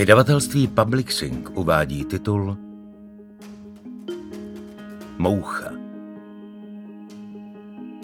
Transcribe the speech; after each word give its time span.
Vydavatelství 0.00 0.66
Publixing 0.66 1.50
uvádí 1.58 2.04
titul 2.04 2.56
Moucha. 5.18 5.70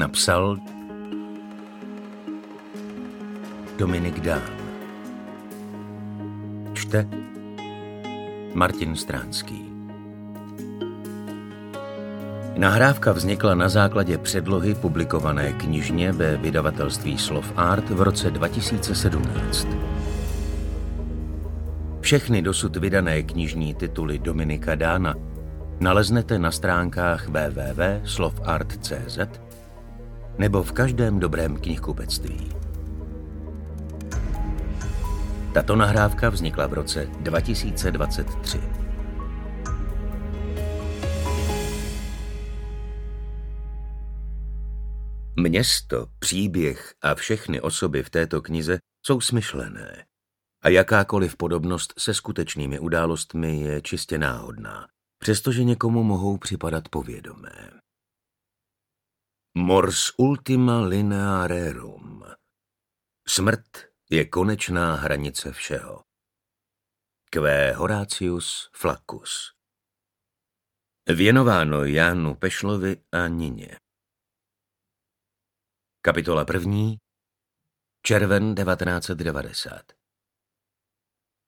Napsal 0.01 0.57
Dominik 3.79 4.21
Dán. 4.21 4.43
Čte 6.75 7.09
Martin 8.55 8.97
Stránský. 8.97 9.73
Nahrávka 12.57 13.13
vznikla 13.13 13.55
na 13.55 13.69
základě 13.69 14.19
předlohy 14.19 14.75
publikované 14.75 15.53
knižně 15.53 16.13
ve 16.13 16.37
vydavatelství 16.37 17.19
Slov 17.19 17.53
Art 17.57 17.91
v 17.91 18.03
roce 18.03 18.31
2017. 18.31 19.96
Všechny 22.07 22.43
dosud 22.43 22.77
vydané 22.77 23.23
knižní 23.23 23.75
tituly 23.75 24.19
Dominika 24.19 24.75
Dána 24.75 25.15
naleznete 25.81 26.39
na 26.39 26.51
stránkách 26.51 27.29
www.slovart.cz 27.29 29.19
nebo 30.39 30.63
v 30.63 30.73
každém 30.73 31.19
dobrém 31.19 31.57
knihkupectví. 31.57 32.53
Tato 35.55 35.77
nahrávka 35.77 36.31
vznikla 36.31 36.67
v 36.67 36.73
roce 36.73 37.09
2023. 37.21 38.61
Město, 45.37 46.07
příběh 46.19 46.95
a 47.03 47.15
všechny 47.15 47.61
osoby 47.61 48.03
v 48.03 48.11
této 48.11 48.43
knize 48.43 48.79
jsou 49.07 49.21
smyšlené 49.21 50.07
a 50.63 50.69
jakákoliv 50.69 51.37
podobnost 51.37 51.95
se 51.99 52.15
skutečnými 52.15 52.79
událostmi 52.79 53.61
je 53.61 53.83
čistě 53.83 54.19
náhodná, 54.19 54.89
přestože 55.19 55.65
někomu 55.65 56.03
mohou 56.03 56.39
připadat 56.39 56.89
povědomé. 56.89 57.81
Mors 59.59 60.13
ultima 60.17 60.81
lineare 60.81 61.65
rerum. 61.65 62.25
Smrt 63.29 63.67
je 64.11 64.25
konečná 64.25 64.95
hranice 64.95 65.53
všeho. 65.53 66.03
Q. 67.31 67.73
Horatius 67.73 68.71
Flaccus 68.75 69.53
Věnováno 71.09 71.85
Jánu 71.85 72.35
Pešlovi 72.35 72.97
a 73.13 73.29
Nině. 73.29 73.79
Kapitola 76.03 76.45
první 76.45 76.97
Červen 78.03 78.55
1990 78.55 79.96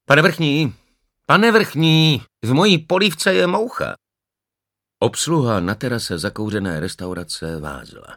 Pane 0.08 0.22
vrchní, 0.22 0.74
pane 1.26 1.52
vrchní, 1.52 2.22
v 2.44 2.54
mojí 2.54 2.78
polívce 2.78 3.34
je 3.34 3.46
moucha. 3.46 3.94
Obsluha 5.02 5.60
na 5.60 5.74
terase 5.74 6.18
zakouřené 6.18 6.80
restaurace 6.80 7.60
vázla. 7.60 8.16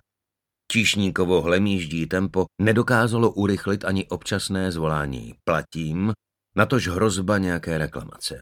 Číšníkovo 0.72 1.42
hlemíždí 1.42 2.08
tempo 2.08 2.46
nedokázalo 2.62 3.32
urychlit 3.32 3.86
ani 3.86 4.08
občasné 4.08 4.72
zvolání 4.72 5.36
platím, 5.44 6.14
natož 6.56 6.88
hrozba 6.88 7.38
nějaké 7.38 7.78
reklamace. 7.78 8.40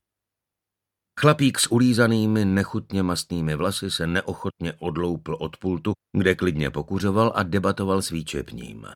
Chlapík 1.20 1.60
s 1.60 1.72
ulízanými, 1.72 2.46
nechutně 2.46 3.04
mastnými 3.04 3.56
vlasy 3.56 3.92
se 3.92 4.08
neochotně 4.08 4.74
odloupl 4.80 5.38
od 5.40 5.58
pultu, 5.58 5.94
kde 6.18 6.36
klidně 6.36 6.72
pokuřoval 6.72 7.32
a 7.36 7.44
debatoval 7.44 8.02
s 8.02 8.10
výčepním. 8.10 8.88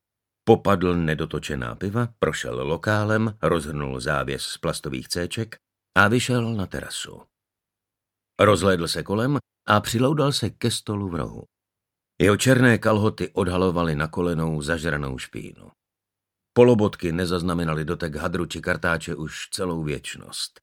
Popadl 0.44 0.95
nedotočená 0.95 1.75
piva, 1.75 2.08
prošel 2.19 2.67
lokálem, 2.67 3.38
rozhrnul 3.41 3.99
závěs 3.99 4.44
z 4.44 4.58
plastových 4.58 5.08
céček 5.08 5.55
a 5.97 6.08
vyšel 6.08 6.53
na 6.53 6.66
terasu. 6.66 7.22
Rozhlédl 8.39 8.88
se 8.88 9.03
kolem 9.03 9.38
a 9.68 9.79
přiloudal 9.79 10.31
se 10.31 10.50
ke 10.50 10.72
stolu 10.72 11.09
v 11.09 11.16
rohu. 11.16 11.44
Jeho 12.22 12.38
černé 12.38 12.78
kalhoty 12.78 13.29
odhalovaly 13.34 13.95
na 13.95 14.07
kolenou 14.07 14.62
zažranou 14.62 15.18
špínu. 15.18 15.72
Polobotky 16.53 17.12
nezaznamenaly 17.12 17.85
dotek 17.85 18.16
hadru 18.16 18.45
či 18.45 18.62
kartáče 18.62 19.16
už 19.16 19.50
celou 19.51 19.84
věčnost. 19.84 20.59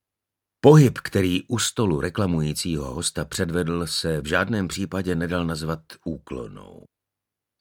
Pohyb, 0.60 0.98
který 0.98 1.42
u 1.48 1.58
stolu 1.58 2.00
reklamujícího 2.00 2.94
hosta 2.94 3.24
předvedl, 3.24 3.86
se 3.86 4.20
v 4.20 4.26
žádném 4.26 4.68
případě 4.68 5.14
nedal 5.14 5.46
nazvat 5.46 5.80
úklonou. 6.04 6.84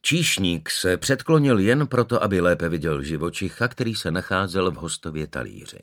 Číšník 0.09 0.69
se 0.69 0.97
předklonil 0.97 1.59
jen 1.59 1.87
proto, 1.87 2.23
aby 2.23 2.41
lépe 2.41 2.69
viděl 2.69 3.03
živočicha, 3.03 3.67
který 3.67 3.95
se 3.95 4.11
nacházel 4.11 4.71
v 4.71 4.75
hostově 4.75 5.27
talíři. 5.27 5.79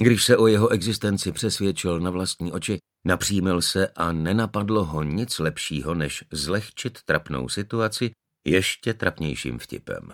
Když 0.00 0.24
se 0.24 0.36
o 0.36 0.46
jeho 0.46 0.68
existenci 0.68 1.32
přesvědčil 1.32 2.00
na 2.00 2.10
vlastní 2.10 2.52
oči, 2.52 2.78
napřímil 3.06 3.62
se 3.62 3.88
a 3.88 4.12
nenapadlo 4.12 4.84
ho 4.84 5.02
nic 5.02 5.38
lepšího, 5.38 5.94
než 5.94 6.24
zlehčit 6.32 7.02
trapnou 7.02 7.48
situaci 7.48 8.10
ještě 8.46 8.94
trapnějším 8.94 9.58
vtipem. 9.58 10.12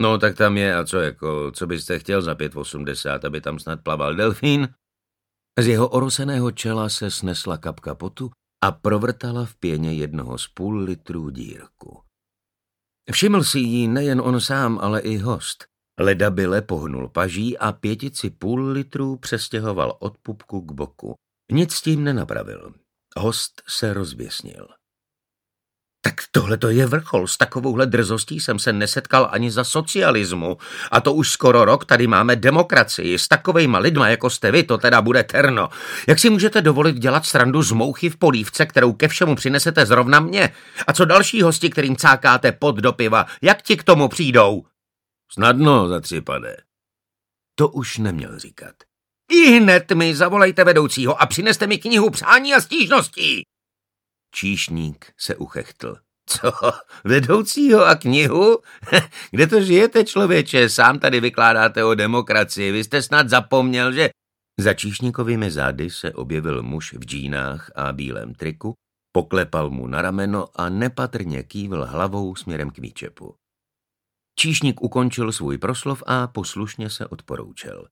No 0.00 0.18
tak 0.18 0.36
tam 0.36 0.56
je 0.56 0.76
a 0.76 0.84
co 0.84 0.98
jako, 0.98 1.52
co 1.52 1.66
byste 1.66 1.98
chtěl 1.98 2.22
za 2.22 2.34
5,80, 2.34 3.26
aby 3.26 3.40
tam 3.40 3.58
snad 3.58 3.82
plaval 3.82 4.14
delfín? 4.14 4.68
Z 5.60 5.66
jeho 5.66 5.88
oroseného 5.88 6.50
čela 6.50 6.88
se 6.88 7.10
snesla 7.10 7.58
kapka 7.58 7.94
potu 7.94 8.30
a 8.64 8.72
provrtala 8.72 9.44
v 9.44 9.54
pěně 9.54 9.92
jednoho 9.92 10.38
z 10.38 10.48
půl 10.48 10.78
litrů 10.78 11.30
dírku. 11.30 12.02
Všiml 13.12 13.44
si 13.44 13.58
jí 13.58 13.88
nejen 13.88 14.20
on 14.20 14.40
sám, 14.40 14.78
ale 14.78 15.00
i 15.00 15.16
host. 15.16 15.64
Leda 16.00 16.30
byle 16.30 16.62
pohnul 16.62 17.08
paží 17.08 17.58
a 17.58 17.72
pětici 17.72 18.30
půl 18.30 18.68
litrů 18.68 19.16
přestěhoval 19.16 19.96
od 20.00 20.18
pupku 20.18 20.60
k 20.60 20.72
boku. 20.72 21.14
Nic 21.52 21.72
s 21.72 21.82
tím 21.82 22.04
nenapravil. 22.04 22.74
Host 23.16 23.62
se 23.68 23.92
rozběsnil. 23.94 24.68
Tak 26.08 26.24
tohle 26.30 26.56
to 26.56 26.70
je 26.70 26.86
vrchol. 26.86 27.26
S 27.26 27.36
takovouhle 27.36 27.86
drzostí 27.86 28.40
jsem 28.40 28.58
se 28.58 28.72
nesetkal 28.72 29.28
ani 29.30 29.50
za 29.50 29.64
socialismu. 29.64 30.56
A 30.90 31.00
to 31.00 31.12
už 31.12 31.30
skoro 31.30 31.64
rok 31.64 31.84
tady 31.84 32.06
máme 32.06 32.36
demokracii. 32.36 33.18
S 33.18 33.28
takovejma 33.28 33.78
lidma, 33.78 34.08
jako 34.08 34.30
jste 34.30 34.50
vy, 34.50 34.62
to 34.62 34.78
teda 34.78 35.02
bude 35.02 35.24
terno. 35.24 35.68
Jak 36.08 36.18
si 36.18 36.30
můžete 36.30 36.62
dovolit 36.62 36.96
dělat 36.96 37.26
srandu 37.26 37.62
z 37.62 37.72
mouchy 37.72 38.10
v 38.10 38.16
polívce, 38.16 38.66
kterou 38.66 38.92
ke 38.92 39.08
všemu 39.08 39.34
přinesete 39.34 39.86
zrovna 39.86 40.20
mě? 40.20 40.52
A 40.86 40.92
co 40.92 41.04
další 41.04 41.42
hosti, 41.42 41.70
kterým 41.70 41.96
cákáte 41.96 42.52
pod 42.52 42.76
do 42.76 42.92
piva, 42.92 43.26
jak 43.42 43.62
ti 43.62 43.76
k 43.76 43.84
tomu 43.84 44.08
přijdou? 44.08 44.64
Snadno, 45.32 45.88
za 45.88 46.00
tři 46.00 46.20
pade. 46.20 46.56
To 47.54 47.68
už 47.68 47.98
neměl 47.98 48.38
říkat. 48.38 48.74
I 49.32 49.58
hned 49.58 49.92
mi 49.92 50.16
zavolejte 50.16 50.64
vedoucího 50.64 51.22
a 51.22 51.26
přineste 51.26 51.66
mi 51.66 51.78
knihu 51.78 52.10
přání 52.10 52.54
a 52.54 52.60
stížností. 52.60 53.42
Číšník 54.30 55.12
se 55.18 55.36
uchechtl. 55.36 55.96
Co, 56.26 56.52
vedoucího 57.04 57.84
a 57.84 57.94
knihu? 57.94 58.58
Kde 59.30 59.46
to 59.46 59.60
žijete, 59.60 60.04
člověče? 60.04 60.68
Sám 60.68 60.98
tady 60.98 61.20
vykládáte 61.20 61.84
o 61.84 61.94
demokracii. 61.94 62.72
Vy 62.72 62.84
jste 62.84 63.02
snad 63.02 63.28
zapomněl, 63.28 63.92
že... 63.92 64.10
Za 64.60 64.74
číšníkovými 64.74 65.50
zády 65.50 65.90
se 65.90 66.12
objevil 66.12 66.62
muž 66.62 66.92
v 66.92 67.04
džínách 67.04 67.70
a 67.74 67.92
bílém 67.92 68.34
triku, 68.34 68.74
poklepal 69.12 69.70
mu 69.70 69.86
na 69.86 70.02
rameno 70.02 70.48
a 70.54 70.68
nepatrně 70.68 71.42
kývl 71.42 71.86
hlavou 71.86 72.36
směrem 72.36 72.70
k 72.70 72.78
výčepu. 72.78 73.34
Číšník 74.38 74.82
ukončil 74.82 75.32
svůj 75.32 75.58
proslov 75.58 76.02
a 76.06 76.26
poslušně 76.26 76.90
se 76.90 77.06
odporoučel. 77.06 77.88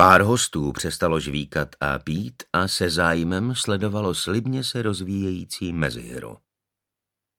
Pár 0.00 0.22
hostů 0.22 0.72
přestalo 0.72 1.20
žvíkat 1.20 1.68
a 1.80 1.98
pít 1.98 2.42
a 2.52 2.68
se 2.68 2.90
zájmem 2.90 3.54
sledovalo 3.54 4.14
slibně 4.14 4.64
se 4.64 4.82
rozvíjející 4.82 5.72
mezihru. 5.72 6.36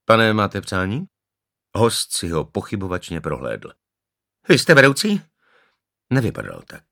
Pane, 0.05 0.33
máte 0.33 0.61
přání? 0.61 1.05
Host 1.75 2.11
si 2.11 2.29
ho 2.29 2.45
pochybovačně 2.45 3.21
prohlédl. 3.21 3.71
Vy 4.49 4.57
jste 4.59 4.75
vedoucí? 4.75 5.21
Nevypadal 6.13 6.61
tak. 6.67 6.83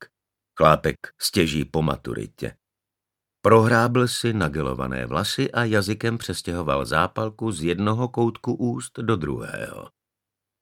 Chlápek 0.57 0.95
stěží 1.21 1.65
po 1.65 1.81
maturitě. 1.81 2.57
Prohrábl 3.41 4.07
si 4.07 4.33
nagelované 4.33 5.05
vlasy 5.05 5.51
a 5.51 5.63
jazykem 5.63 6.17
přestěhoval 6.17 6.85
zápalku 6.85 7.51
z 7.51 7.63
jednoho 7.63 8.07
koutku 8.07 8.53
úst 8.53 8.99
do 8.99 9.15
druhého. 9.15 9.89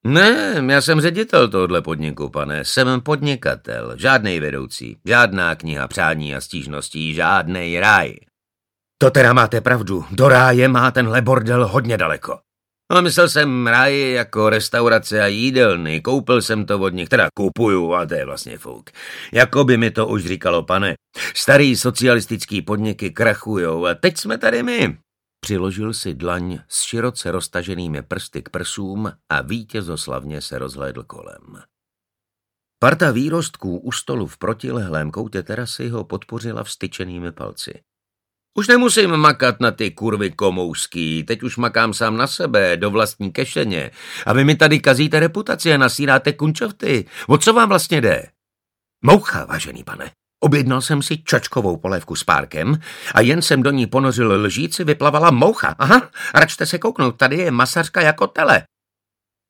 Ne, 0.07 0.63
já 0.69 0.81
jsem 0.81 1.01
ředitel 1.01 1.47
tohle 1.47 1.81
podniku, 1.81 2.29
pane. 2.29 2.65
Jsem 2.65 3.01
podnikatel, 3.01 3.97
žádnej 3.97 4.39
vedoucí, 4.39 4.97
žádná 5.05 5.55
kniha 5.55 5.87
přání 5.87 6.35
a 6.35 6.41
stížností, 6.41 7.13
žádnej 7.13 7.79
ráj. 7.79 8.15
To 8.97 9.11
teda 9.11 9.33
máte 9.33 9.61
pravdu, 9.61 10.05
do 10.11 10.27
ráje 10.27 10.67
má 10.67 10.91
tenhle 10.91 11.21
bordel 11.21 11.67
hodně 11.67 11.97
daleko. 11.97 12.39
No, 12.93 13.01
myslel 13.01 13.29
jsem 13.29 13.67
ráje 13.67 14.11
jako 14.11 14.49
restaurace 14.49 15.21
a 15.21 15.27
jídelny, 15.27 16.01
koupil 16.01 16.41
jsem 16.41 16.65
to 16.65 16.79
od 16.79 16.93
nich, 16.93 17.09
teda 17.09 17.27
kupuju, 17.37 17.93
a 17.93 18.05
to 18.05 18.13
je 18.13 18.25
vlastně 18.25 18.57
fouk. 18.57 18.89
Jako 19.31 19.63
by 19.63 19.77
mi 19.77 19.91
to 19.91 20.07
už 20.07 20.25
říkalo, 20.25 20.63
pane. 20.63 20.95
Starý 21.35 21.75
socialistický 21.75 22.61
podniky 22.61 23.11
krachujou 23.11 23.85
a 23.85 23.93
teď 23.93 24.17
jsme 24.17 24.37
tady 24.37 24.63
my. 24.63 24.97
Přiložil 25.45 25.93
si 25.93 26.13
dlaň 26.13 26.59
s 26.67 26.81
široce 26.81 27.31
roztaženými 27.31 28.01
prsty 28.01 28.41
k 28.41 28.49
prsům 28.49 29.11
a 29.29 29.41
vítězoslavně 29.41 30.41
se 30.41 30.59
rozhlédl 30.59 31.03
kolem. 31.03 31.61
Parta 32.79 33.11
výrostků 33.11 33.77
u 33.77 33.91
stolu 33.91 34.27
v 34.27 34.37
protilehlém 34.37 35.11
koutě 35.11 35.43
terasy 35.43 35.89
ho 35.89 36.03
podpořila 36.03 36.63
vstyčenými 36.63 37.31
palci. 37.31 37.81
Už 38.57 38.67
nemusím 38.67 39.17
makat 39.17 39.59
na 39.59 39.71
ty 39.71 39.91
kurvy 39.91 40.31
komouský, 40.31 41.23
teď 41.23 41.43
už 41.43 41.57
makám 41.57 41.93
sám 41.93 42.17
na 42.17 42.27
sebe, 42.27 42.77
do 42.77 42.91
vlastní 42.91 43.31
kešeně. 43.31 43.91
A 44.25 44.33
vy 44.33 44.43
mi 44.43 44.55
tady 44.55 44.79
kazíte 44.79 45.19
reputaci 45.19 45.73
a 45.73 45.77
nasíráte 45.77 46.33
kunčovty. 46.33 47.05
O 47.27 47.37
co 47.37 47.53
vám 47.53 47.69
vlastně 47.69 48.01
jde? 48.01 48.31
Moucha, 49.01 49.45
vážený 49.45 49.83
pane. 49.83 50.11
Objednal 50.45 50.81
jsem 50.81 51.01
si 51.01 51.17
čačkovou 51.17 51.77
polévku 51.77 52.15
s 52.15 52.23
párkem 52.23 52.79
a 53.13 53.21
jen 53.21 53.41
jsem 53.41 53.63
do 53.63 53.71
ní 53.71 53.87
ponořil 53.87 54.41
lžíci, 54.41 54.83
vyplavala 54.83 55.31
moucha. 55.31 55.75
Aha, 55.79 56.01
račte 56.33 56.65
se 56.65 56.77
kouknout, 56.77 57.17
tady 57.17 57.37
je 57.37 57.51
masařka 57.51 58.01
jako 58.01 58.27
tele. 58.27 58.63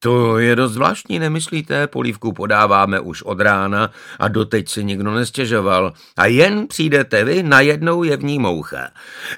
To 0.06 0.38
je 0.38 0.56
dost 0.56 0.74
zvláštní, 0.74 1.20
nemyslíte? 1.20 1.88
Polívku 1.88 2.34
podáváme 2.34 3.00
už 3.00 3.22
od 3.22 3.40
rána 3.40 3.92
a 4.20 4.28
doteď 4.28 4.70
si 4.70 4.84
nikdo 4.84 5.14
nestěžoval. 5.14 5.94
A 6.18 6.26
jen 6.26 6.68
přijdete 6.68 7.24
vy, 7.24 7.44
najednou 7.44 8.04
je 8.04 8.18
v 8.18 8.24
ní 8.24 8.40
moucha. 8.40 8.90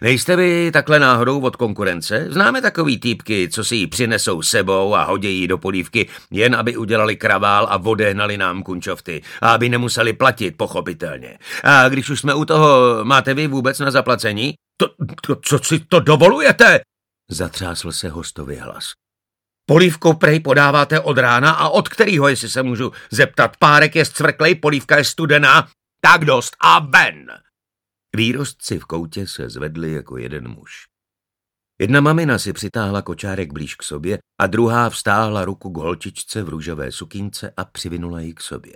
Nejste 0.01 0.35
vy 0.35 0.71
takhle 0.73 0.99
náhodou 0.99 1.39
od 1.39 1.55
konkurence? 1.55 2.27
Známe 2.29 2.61
takový 2.61 2.99
týpky, 2.99 3.49
co 3.49 3.63
si 3.63 3.75
ji 3.75 3.87
přinesou 3.87 4.41
sebou 4.41 4.95
a 4.95 5.03
hodí 5.03 5.39
ji 5.39 5.47
do 5.47 5.57
polívky, 5.57 6.09
jen 6.31 6.55
aby 6.55 6.77
udělali 6.77 7.15
kravál 7.15 7.67
a 7.69 7.77
odehnali 7.77 8.37
nám 8.37 8.63
kunčovty. 8.63 9.21
A 9.41 9.51
aby 9.51 9.69
nemuseli 9.69 10.13
platit, 10.13 10.57
pochopitelně. 10.57 11.37
A 11.63 11.89
když 11.89 12.09
už 12.09 12.19
jsme 12.19 12.33
u 12.33 12.45
toho, 12.45 12.99
máte 13.03 13.33
vy 13.33 13.47
vůbec 13.47 13.79
na 13.79 13.91
zaplacení? 13.91 14.53
To, 14.77 14.87
to 15.27 15.35
co 15.35 15.59
si 15.59 15.79
to 15.79 15.99
dovolujete? 15.99 16.79
Zatřásl 17.29 17.91
se 17.91 18.09
hostovi 18.09 18.55
hlas. 18.55 19.06
Polívku 19.69 20.13
prej 20.13 20.39
podáváte 20.39 20.99
od 20.99 21.17
rána 21.17 21.51
a 21.51 21.69
od 21.69 21.89
kterého, 21.89 22.27
jestli 22.27 22.49
se 22.49 22.63
můžu 22.63 22.91
zeptat. 23.11 23.57
Párek 23.57 23.95
je 23.95 24.05
zcvrklej, 24.05 24.55
polívka 24.55 24.97
je 24.97 25.03
studená. 25.03 25.67
Tak 26.01 26.25
dost 26.25 26.55
a 26.59 26.79
ven! 26.79 27.27
Výrostci 28.15 28.79
v 28.79 28.85
koutě 28.85 29.27
se 29.27 29.49
zvedli 29.49 29.91
jako 29.91 30.17
jeden 30.17 30.47
muž. 30.47 30.71
Jedna 31.81 32.01
mamina 32.01 32.39
si 32.39 32.53
přitáhla 32.53 33.01
kočárek 33.01 33.53
blíž 33.53 33.75
k 33.75 33.83
sobě 33.83 34.19
a 34.41 34.47
druhá 34.47 34.89
vstáhla 34.89 35.45
ruku 35.45 35.71
k 35.71 35.77
holčičce 35.77 36.43
v 36.43 36.49
růžové 36.49 36.91
sukínce 36.91 37.53
a 37.57 37.65
přivinula 37.65 38.19
ji 38.19 38.33
k 38.33 38.41
sobě. 38.41 38.75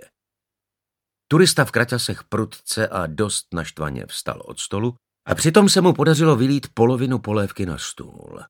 Turista 1.28 1.64
v 1.64 1.70
kraťasech 1.70 2.24
prudce 2.24 2.88
a 2.88 3.06
dost 3.06 3.46
naštvaně 3.54 4.06
vstal 4.06 4.42
od 4.44 4.58
stolu 4.58 4.94
a 5.26 5.34
přitom 5.34 5.68
se 5.68 5.80
mu 5.80 5.92
podařilo 5.92 6.36
vylít 6.36 6.66
polovinu 6.74 7.18
polévky 7.18 7.66
na 7.66 7.78
stůl. 7.78 8.40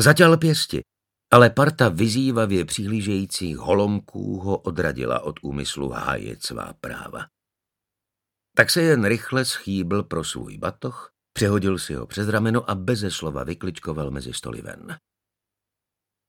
Zatěl 0.00 0.36
pěsti 0.36 0.82
ale 1.30 1.50
parta 1.50 1.88
vyzývavě 1.88 2.64
přihlížejících 2.64 3.56
holomků 3.56 4.38
ho 4.38 4.58
odradila 4.58 5.20
od 5.20 5.36
úmyslu 5.42 5.88
hájet 5.88 6.42
svá 6.42 6.72
práva. 6.72 7.26
Tak 8.56 8.70
se 8.70 8.82
jen 8.82 9.04
rychle 9.04 9.44
schýbl 9.44 10.02
pro 10.02 10.24
svůj 10.24 10.58
batoh, 10.58 11.12
přehodil 11.32 11.78
si 11.78 11.94
ho 11.94 12.06
přes 12.06 12.28
rameno 12.28 12.70
a 12.70 12.74
beze 12.74 13.10
slova 13.10 13.44
vykličkoval 13.44 14.10
mezi 14.10 14.32
stoly 14.32 14.62
ven. 14.62 14.98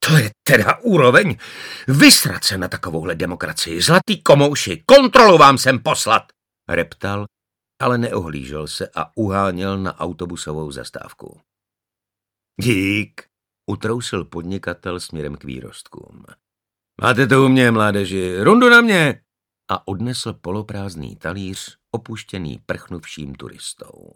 To 0.07 0.17
je 0.17 0.31
teda 0.43 0.77
úroveň! 0.77 1.37
Vysrat 1.87 2.43
se 2.43 2.57
na 2.57 2.67
takovouhle 2.67 3.15
demokracii, 3.15 3.81
zlatý 3.81 4.21
komouši, 4.23 4.83
kontrolu 4.85 5.37
vám 5.37 5.57
sem 5.57 5.79
poslat! 5.79 6.23
Reptal, 6.69 7.25
ale 7.81 7.97
neohlížel 7.97 8.67
se 8.67 8.89
a 8.95 9.17
uháněl 9.17 9.77
na 9.77 9.99
autobusovou 9.99 10.71
zastávku. 10.71 11.41
Dík, 12.61 13.21
utrousil 13.67 14.25
podnikatel 14.25 14.99
směrem 14.99 15.35
k 15.35 15.43
výrostkům. 15.43 16.25
Máte 17.01 17.27
to 17.27 17.45
u 17.45 17.47
mě, 17.47 17.71
mládeži, 17.71 18.43
rundu 18.43 18.69
na 18.69 18.81
mě! 18.81 19.23
A 19.71 19.87
odnesl 19.87 20.33
poloprázdný 20.33 21.15
talíř, 21.15 21.77
opuštěný 21.91 22.59
prchnuvším 22.65 23.35
turistou. 23.35 24.13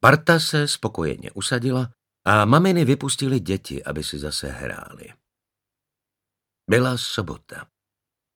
Parta 0.00 0.40
se 0.40 0.68
spokojeně 0.68 1.30
usadila 1.30 1.90
a 2.24 2.44
maminy 2.44 2.84
vypustili 2.84 3.40
děti, 3.40 3.84
aby 3.84 4.04
si 4.04 4.18
zase 4.18 4.48
hráli. 4.48 5.12
Byla 6.70 6.98
sobota. 6.98 7.66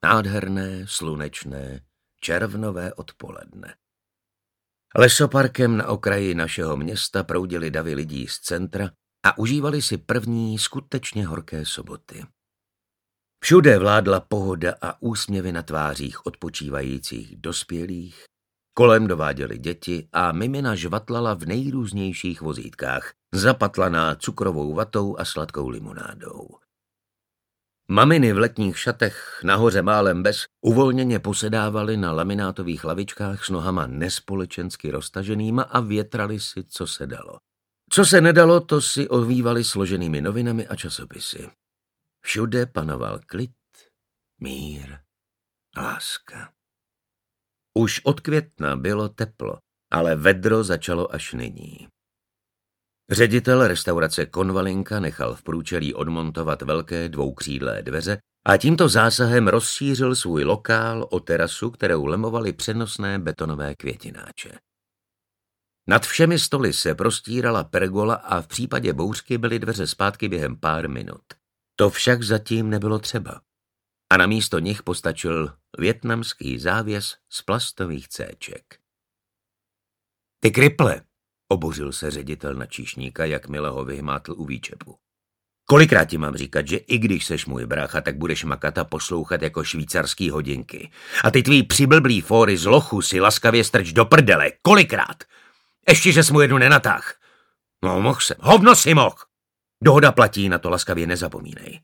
Nádherné, 0.04 0.86
slunečné, 0.86 1.80
červnové 2.20 2.94
odpoledne. 2.94 3.74
Lesoparkem 4.96 5.76
na 5.76 5.88
okraji 5.88 6.34
našeho 6.34 6.76
města 6.76 7.22
proudili 7.22 7.70
davy 7.70 7.94
lidí 7.94 8.26
z 8.26 8.38
centra 8.38 8.90
a 9.24 9.38
užívali 9.38 9.82
si 9.82 9.98
první 9.98 10.58
skutečně 10.58 11.26
horké 11.26 11.66
soboty. 11.66 12.26
Všude 13.44 13.78
vládla 13.78 14.20
pohoda 14.20 14.74
a 14.82 15.02
úsměvy 15.02 15.52
na 15.52 15.62
tvářích 15.62 16.26
odpočívajících 16.26 17.36
dospělých, 17.36 18.24
kolem 18.74 19.06
dováděli 19.06 19.58
děti 19.58 20.08
a 20.12 20.32
mimina 20.32 20.74
žvatlala 20.74 21.34
v 21.34 21.46
nejrůznějších 21.46 22.40
vozítkách, 22.40 23.12
zapatlaná 23.34 24.14
cukrovou 24.14 24.74
vatou 24.74 25.18
a 25.18 25.24
sladkou 25.24 25.68
limonádou. 25.68 26.48
Maminy 27.88 28.32
v 28.32 28.38
letních 28.38 28.78
šatech, 28.78 29.40
nahoře 29.44 29.82
málem 29.82 30.22
bez, 30.22 30.44
uvolněně 30.60 31.18
posedávaly 31.18 31.96
na 31.96 32.12
laminátových 32.12 32.84
lavičkách 32.84 33.44
s 33.44 33.50
nohama 33.50 33.86
nespolečensky 33.86 34.90
roztaženýma 34.90 35.62
a 35.62 35.80
větrali 35.80 36.40
si, 36.40 36.64
co 36.64 36.86
se 36.86 37.06
dalo. 37.06 37.38
Co 37.94 38.04
se 38.04 38.20
nedalo, 38.20 38.60
to 38.60 38.80
si 38.80 39.08
ovývali 39.08 39.64
složenými 39.64 40.20
novinami 40.20 40.66
a 40.66 40.76
časopisy. 40.76 41.50
Všude 42.20 42.66
panoval 42.66 43.20
klid, 43.26 43.50
mír, 44.40 44.98
láska. 45.76 46.52
Už 47.74 48.00
od 48.04 48.20
května 48.20 48.76
bylo 48.76 49.08
teplo, 49.08 49.58
ale 49.90 50.16
vedro 50.16 50.64
začalo 50.64 51.14
až 51.14 51.32
nyní. 51.32 51.88
Ředitel 53.10 53.68
restaurace 53.68 54.26
Konvalinka 54.26 55.00
nechal 55.00 55.34
v 55.34 55.42
průčelí 55.42 55.94
odmontovat 55.94 56.62
velké 56.62 57.08
dvoukřídlé 57.08 57.82
dveře 57.82 58.18
a 58.46 58.56
tímto 58.56 58.88
zásahem 58.88 59.48
rozšířil 59.48 60.14
svůj 60.16 60.44
lokál 60.44 61.08
o 61.10 61.20
terasu, 61.20 61.70
kterou 61.70 62.06
lemovaly 62.06 62.52
přenosné 62.52 63.18
betonové 63.18 63.74
květináče. 63.74 64.58
Nad 65.86 66.06
všemi 66.06 66.38
stoly 66.38 66.72
se 66.72 66.94
prostírala 66.94 67.64
pergola 67.64 68.14
a 68.14 68.40
v 68.40 68.46
případě 68.46 68.92
bouřky 68.92 69.38
byly 69.38 69.58
dveře 69.58 69.86
zpátky 69.86 70.28
během 70.28 70.56
pár 70.56 70.88
minut. 70.88 71.22
To 71.76 71.90
však 71.90 72.22
zatím 72.22 72.70
nebylo 72.70 72.98
třeba. 72.98 73.40
A 74.10 74.16
na 74.16 74.26
místo 74.26 74.58
nich 74.58 74.82
postačil 74.82 75.52
větnamský 75.78 76.58
závěs 76.58 77.16
z 77.28 77.42
plastových 77.42 78.08
céček. 78.08 78.78
Ty 80.40 80.50
kriple, 80.50 81.02
obořil 81.48 81.92
se 81.92 82.10
ředitel 82.10 82.54
na 82.54 82.66
číšníka, 82.66 83.24
jakmile 83.24 83.68
ho 83.68 83.84
vyhmátl 83.84 84.34
u 84.36 84.44
výčepu. 84.44 84.98
Kolikrát 85.66 86.04
ti 86.04 86.18
mám 86.18 86.36
říkat, 86.36 86.68
že 86.68 86.76
i 86.76 86.98
když 86.98 87.24
seš 87.24 87.46
můj 87.46 87.66
brácha, 87.66 88.00
tak 88.00 88.16
budeš 88.16 88.44
makat 88.44 88.78
a 88.78 88.84
poslouchat 88.84 89.42
jako 89.42 89.64
švýcarský 89.64 90.30
hodinky. 90.30 90.90
A 91.24 91.30
ty 91.30 91.42
tvý 91.42 91.62
přiblblý 91.62 92.20
fóry 92.20 92.56
z 92.56 92.64
lochu 92.64 93.02
si 93.02 93.20
laskavě 93.20 93.64
strč 93.64 93.92
do 93.92 94.04
prdele. 94.04 94.52
Kolikrát? 94.62 95.24
Ještě, 95.88 96.12
že 96.12 96.22
jsi 96.22 96.32
mu 96.32 96.40
jednu 96.40 96.58
nenatáh. 96.58 97.14
No, 97.84 98.00
mohl 98.00 98.20
jsem. 98.20 98.36
Hovno 98.40 98.76
si 98.76 98.94
mohl. 98.94 99.16
Dohoda 99.84 100.12
platí, 100.12 100.48
na 100.48 100.58
to 100.58 100.70
laskavě 100.70 101.06
nezapomínej. 101.06 101.80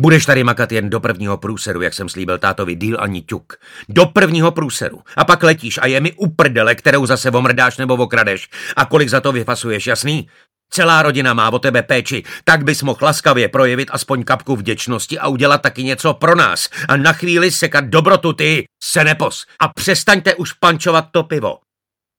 Budeš 0.00 0.26
tady 0.26 0.44
makat 0.44 0.72
jen 0.72 0.90
do 0.90 1.00
prvního 1.00 1.38
průseru, 1.38 1.82
jak 1.82 1.94
jsem 1.94 2.08
slíbil 2.08 2.38
tátovi, 2.38 2.74
díl 2.74 2.96
ani 3.00 3.22
ťuk. 3.22 3.52
Do 3.88 4.06
prvního 4.06 4.52
průseru. 4.52 5.02
A 5.16 5.24
pak 5.24 5.42
letíš 5.42 5.78
a 5.82 5.86
je 5.86 6.00
mi 6.00 6.12
uprdele, 6.12 6.74
kterou 6.74 7.06
zase 7.06 7.30
omrdáš 7.30 7.76
nebo 7.76 7.94
okradeš. 7.94 8.48
A 8.76 8.84
kolik 8.84 9.08
za 9.08 9.20
to 9.20 9.32
vyfasuješ, 9.32 9.86
jasný? 9.86 10.28
Celá 10.70 11.02
rodina 11.02 11.34
má 11.34 11.50
o 11.50 11.58
tebe 11.58 11.82
péči, 11.82 12.22
tak 12.44 12.64
bys 12.64 12.82
mohl 12.82 12.98
laskavě 13.02 13.48
projevit 13.48 13.88
aspoň 13.92 14.24
kapku 14.24 14.56
vděčnosti 14.56 15.18
a 15.18 15.28
udělat 15.28 15.62
taky 15.62 15.84
něco 15.84 16.14
pro 16.14 16.36
nás. 16.36 16.68
A 16.88 16.96
na 16.96 17.12
chvíli 17.12 17.50
sekat 17.50 17.84
dobrotu 17.84 18.32
ty, 18.32 18.64
se 18.82 19.04
nepos. 19.04 19.46
A 19.60 19.68
přestaňte 19.68 20.34
už 20.34 20.52
pančovat 20.52 21.04
to 21.10 21.22
pivo. 21.22 21.58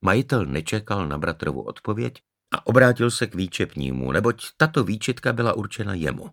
Majitel 0.01 0.45
nečekal 0.45 1.07
na 1.07 1.17
bratrovu 1.17 1.61
odpověď 1.61 2.13
a 2.55 2.67
obrátil 2.67 3.11
se 3.11 3.27
k 3.27 3.35
výčepnímu, 3.35 4.11
neboť 4.11 4.45
tato 4.57 4.83
výčitka 4.83 5.33
byla 5.33 5.53
určena 5.53 5.93
jemu. 5.93 6.29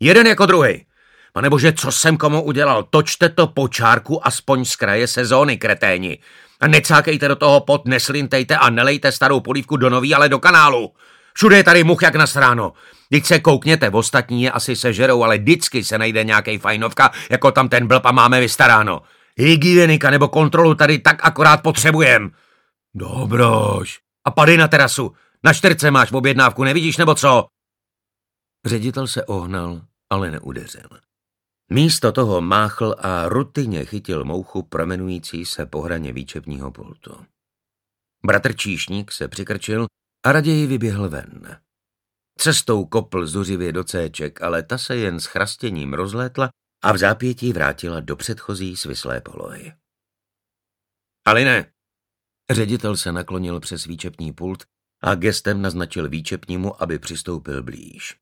Jeden 0.00 0.26
jako 0.26 0.46
druhý. 0.46 0.86
Pane 1.32 1.50
bože, 1.50 1.72
co 1.72 1.92
jsem 1.92 2.16
komu 2.16 2.42
udělal? 2.42 2.82
Točte 2.82 3.28
to 3.28 3.46
po 3.46 3.68
čárku 3.68 4.26
aspoň 4.26 4.64
z 4.64 4.76
kraje 4.76 5.06
sezóny, 5.06 5.56
kreténi. 5.56 6.18
A 6.60 6.66
necákejte 6.66 7.28
do 7.28 7.36
toho 7.36 7.60
pot, 7.60 7.86
neslintejte 7.86 8.56
a 8.56 8.70
nelejte 8.70 9.12
starou 9.12 9.40
polívku 9.40 9.76
do 9.76 9.90
nový, 9.90 10.14
ale 10.14 10.28
do 10.28 10.38
kanálu. 10.38 10.92
Všude 11.34 11.56
je 11.56 11.64
tady 11.64 11.84
much 11.84 12.02
jak 12.02 12.14
na 12.14 12.26
stráno. 12.26 12.72
Když 13.08 13.26
se 13.26 13.38
koukněte, 13.38 13.90
v 13.90 13.96
ostatní 13.96 14.42
je 14.42 14.50
asi 14.50 14.76
sežerou, 14.76 15.22
ale 15.22 15.38
vždycky 15.38 15.84
se 15.84 15.98
najde 15.98 16.24
nějaký 16.24 16.58
fajnovka, 16.58 17.10
jako 17.30 17.52
tam 17.52 17.68
ten 17.68 17.86
blb 17.86 18.06
a 18.06 18.12
máme 18.12 18.40
vystaráno. 18.40 19.02
Hygienika 19.36 20.10
nebo 20.10 20.28
kontrolu 20.28 20.74
tady 20.74 20.98
tak 20.98 21.18
akorát 21.22 21.62
potřebujem. 21.62 22.30
Dobroš. 22.94 24.00
A 24.24 24.30
padej 24.30 24.56
na 24.56 24.68
terasu. 24.68 25.12
Na 25.44 25.52
čtyřce 25.52 25.90
máš 25.90 26.10
v 26.10 26.16
objednávku, 26.16 26.64
nevidíš 26.64 26.96
nebo 26.96 27.14
co? 27.14 27.46
Ředitel 28.66 29.06
se 29.06 29.24
ohnal, 29.24 29.82
ale 30.10 30.30
neudeřil. 30.30 30.88
Místo 31.70 32.12
toho 32.12 32.40
máchl 32.40 32.94
a 32.98 33.28
rutině 33.28 33.84
chytil 33.84 34.24
mouchu 34.24 34.62
promenující 34.62 35.46
se 35.46 35.66
po 35.66 35.80
hraně 35.80 36.12
výčepního 36.12 36.70
pultu. 36.70 37.26
Bratr 38.26 38.56
Číšník 38.56 39.12
se 39.12 39.28
přikrčil 39.28 39.86
a 40.26 40.32
raději 40.32 40.66
vyběhl 40.66 41.08
ven. 41.08 41.60
Cestou 42.38 42.84
kopl 42.84 43.26
zuřivě 43.26 43.72
do 43.72 43.84
céček, 43.84 44.42
ale 44.42 44.62
ta 44.62 44.78
se 44.78 44.96
jen 44.96 45.20
s 45.20 45.26
chrastěním 45.26 45.94
rozlétla 45.94 46.48
a 46.82 46.92
v 46.92 46.98
zápětí 46.98 47.52
vrátila 47.52 48.00
do 48.00 48.16
předchozí 48.16 48.76
svislé 48.76 49.20
polohy. 49.20 49.72
Ale 51.26 51.44
ne! 51.44 51.73
Ředitel 52.50 52.96
se 52.96 53.12
naklonil 53.12 53.60
přes 53.60 53.84
výčepní 53.84 54.32
pult 54.32 54.64
a 55.02 55.14
gestem 55.14 55.62
naznačil 55.62 56.08
výčepnímu, 56.08 56.82
aby 56.82 56.98
přistoupil 56.98 57.62
blíž. 57.62 58.16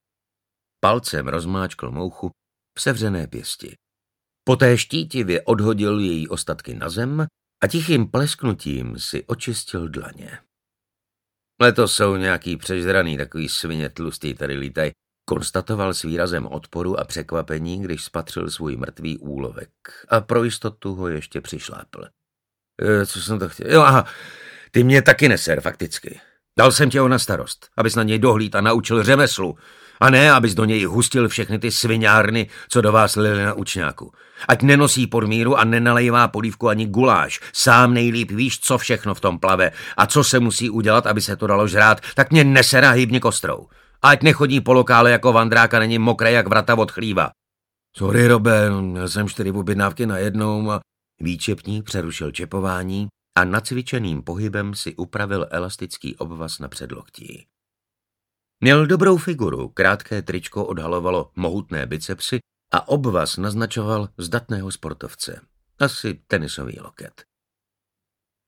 Palcem 0.80 1.28
rozmáčkl 1.28 1.90
mouchu 1.90 2.30
v 2.78 2.82
sevřené 2.82 3.26
pěsti. 3.26 3.74
Poté 4.44 4.78
štítivě 4.78 5.42
odhodil 5.42 5.98
její 5.98 6.28
ostatky 6.28 6.74
na 6.74 6.90
zem 6.90 7.26
a 7.62 7.66
tichým 7.66 8.10
plesknutím 8.10 8.98
si 8.98 9.24
očistil 9.24 9.88
dlaně. 9.88 10.38
Letos 11.60 11.94
jsou 11.94 12.16
nějaký 12.16 12.56
přežraný 12.56 13.16
takový 13.16 13.48
svině 13.48 13.88
tlustý 13.88 14.34
tady 14.34 14.54
lítaj, 14.54 14.90
konstatoval 15.28 15.94
s 15.94 16.02
výrazem 16.02 16.46
odporu 16.46 17.00
a 17.00 17.04
překvapení, 17.04 17.82
když 17.82 18.04
spatřil 18.04 18.50
svůj 18.50 18.76
mrtvý 18.76 19.18
úlovek 19.18 19.70
a 20.08 20.20
pro 20.20 20.44
jistotu 20.44 20.94
ho 20.94 21.08
ještě 21.08 21.40
přišlápl. 21.40 22.04
E, 22.82 23.06
co 23.06 23.22
jsem 23.22 23.38
to 23.38 23.48
chtěl? 23.48 23.66
Jo, 23.70 23.80
aha, 23.80 24.04
ty 24.70 24.84
mě 24.84 25.02
taky 25.02 25.28
neser, 25.28 25.60
fakticky. 25.60 26.20
Dal 26.58 26.72
jsem 26.72 26.90
tě 26.90 27.00
ho 27.00 27.08
na 27.08 27.18
starost, 27.18 27.68
abys 27.76 27.94
na 27.94 28.02
něj 28.02 28.18
dohlíd 28.18 28.54
a 28.54 28.60
naučil 28.60 29.02
řemeslu, 29.02 29.56
a 30.02 30.10
ne, 30.10 30.32
abys 30.32 30.54
do 30.54 30.64
něj 30.64 30.84
hustil 30.84 31.28
všechny 31.28 31.58
ty 31.58 31.70
sviňárny, 31.70 32.46
co 32.68 32.80
do 32.80 32.92
vás 32.92 33.16
lili 33.16 33.44
na 33.44 33.54
učňáku. 33.54 34.12
Ať 34.48 34.62
nenosí 34.62 35.06
podmíru 35.06 35.58
a 35.58 35.64
nenalejvá 35.64 36.28
polívku 36.28 36.68
ani 36.68 36.86
guláš. 36.86 37.40
Sám 37.52 37.94
nejlíp 37.94 38.30
víš, 38.30 38.60
co 38.60 38.78
všechno 38.78 39.14
v 39.14 39.20
tom 39.20 39.38
plave 39.38 39.72
a 39.96 40.06
co 40.06 40.24
se 40.24 40.40
musí 40.40 40.70
udělat, 40.70 41.06
aby 41.06 41.20
se 41.20 41.36
to 41.36 41.46
dalo 41.46 41.68
žrát, 41.68 42.00
tak 42.14 42.30
mě 42.30 42.44
nesera 42.44 42.90
hybně 42.90 43.20
kostrou. 43.20 43.66
Ať 44.02 44.22
nechodí 44.22 44.60
po 44.60 44.72
lokále 44.72 45.10
jako 45.10 45.32
vandráka, 45.32 45.78
není 45.78 45.98
mokré 45.98 46.32
jak 46.32 46.48
vrata 46.48 46.74
od 46.74 46.90
chlíva. 46.90 47.30
Sorry, 47.96 48.26
Robe, 48.26 48.70
měl 48.70 49.08
jsem 49.08 49.28
čtyři 49.28 49.50
objednávky 49.50 50.06
na 50.06 50.18
jednou 50.18 50.70
a... 50.70 50.80
Výčepní 51.22 51.82
přerušil 51.82 52.32
čepování 52.32 53.08
a 53.38 53.44
nacvičeným 53.44 54.22
pohybem 54.22 54.74
si 54.74 54.94
upravil 54.96 55.46
elastický 55.50 56.16
obvaz 56.16 56.58
na 56.58 56.68
předloktí. 56.68 57.46
Měl 58.60 58.86
dobrou 58.86 59.16
figuru, 59.16 59.68
krátké 59.68 60.22
tričko 60.22 60.64
odhalovalo 60.64 61.30
mohutné 61.36 61.86
bicepsy 61.86 62.38
a 62.72 62.88
obvaz 62.88 63.36
naznačoval 63.36 64.08
zdatného 64.18 64.70
sportovce. 64.70 65.40
Asi 65.78 66.20
tenisový 66.26 66.80
loket. 66.80 67.24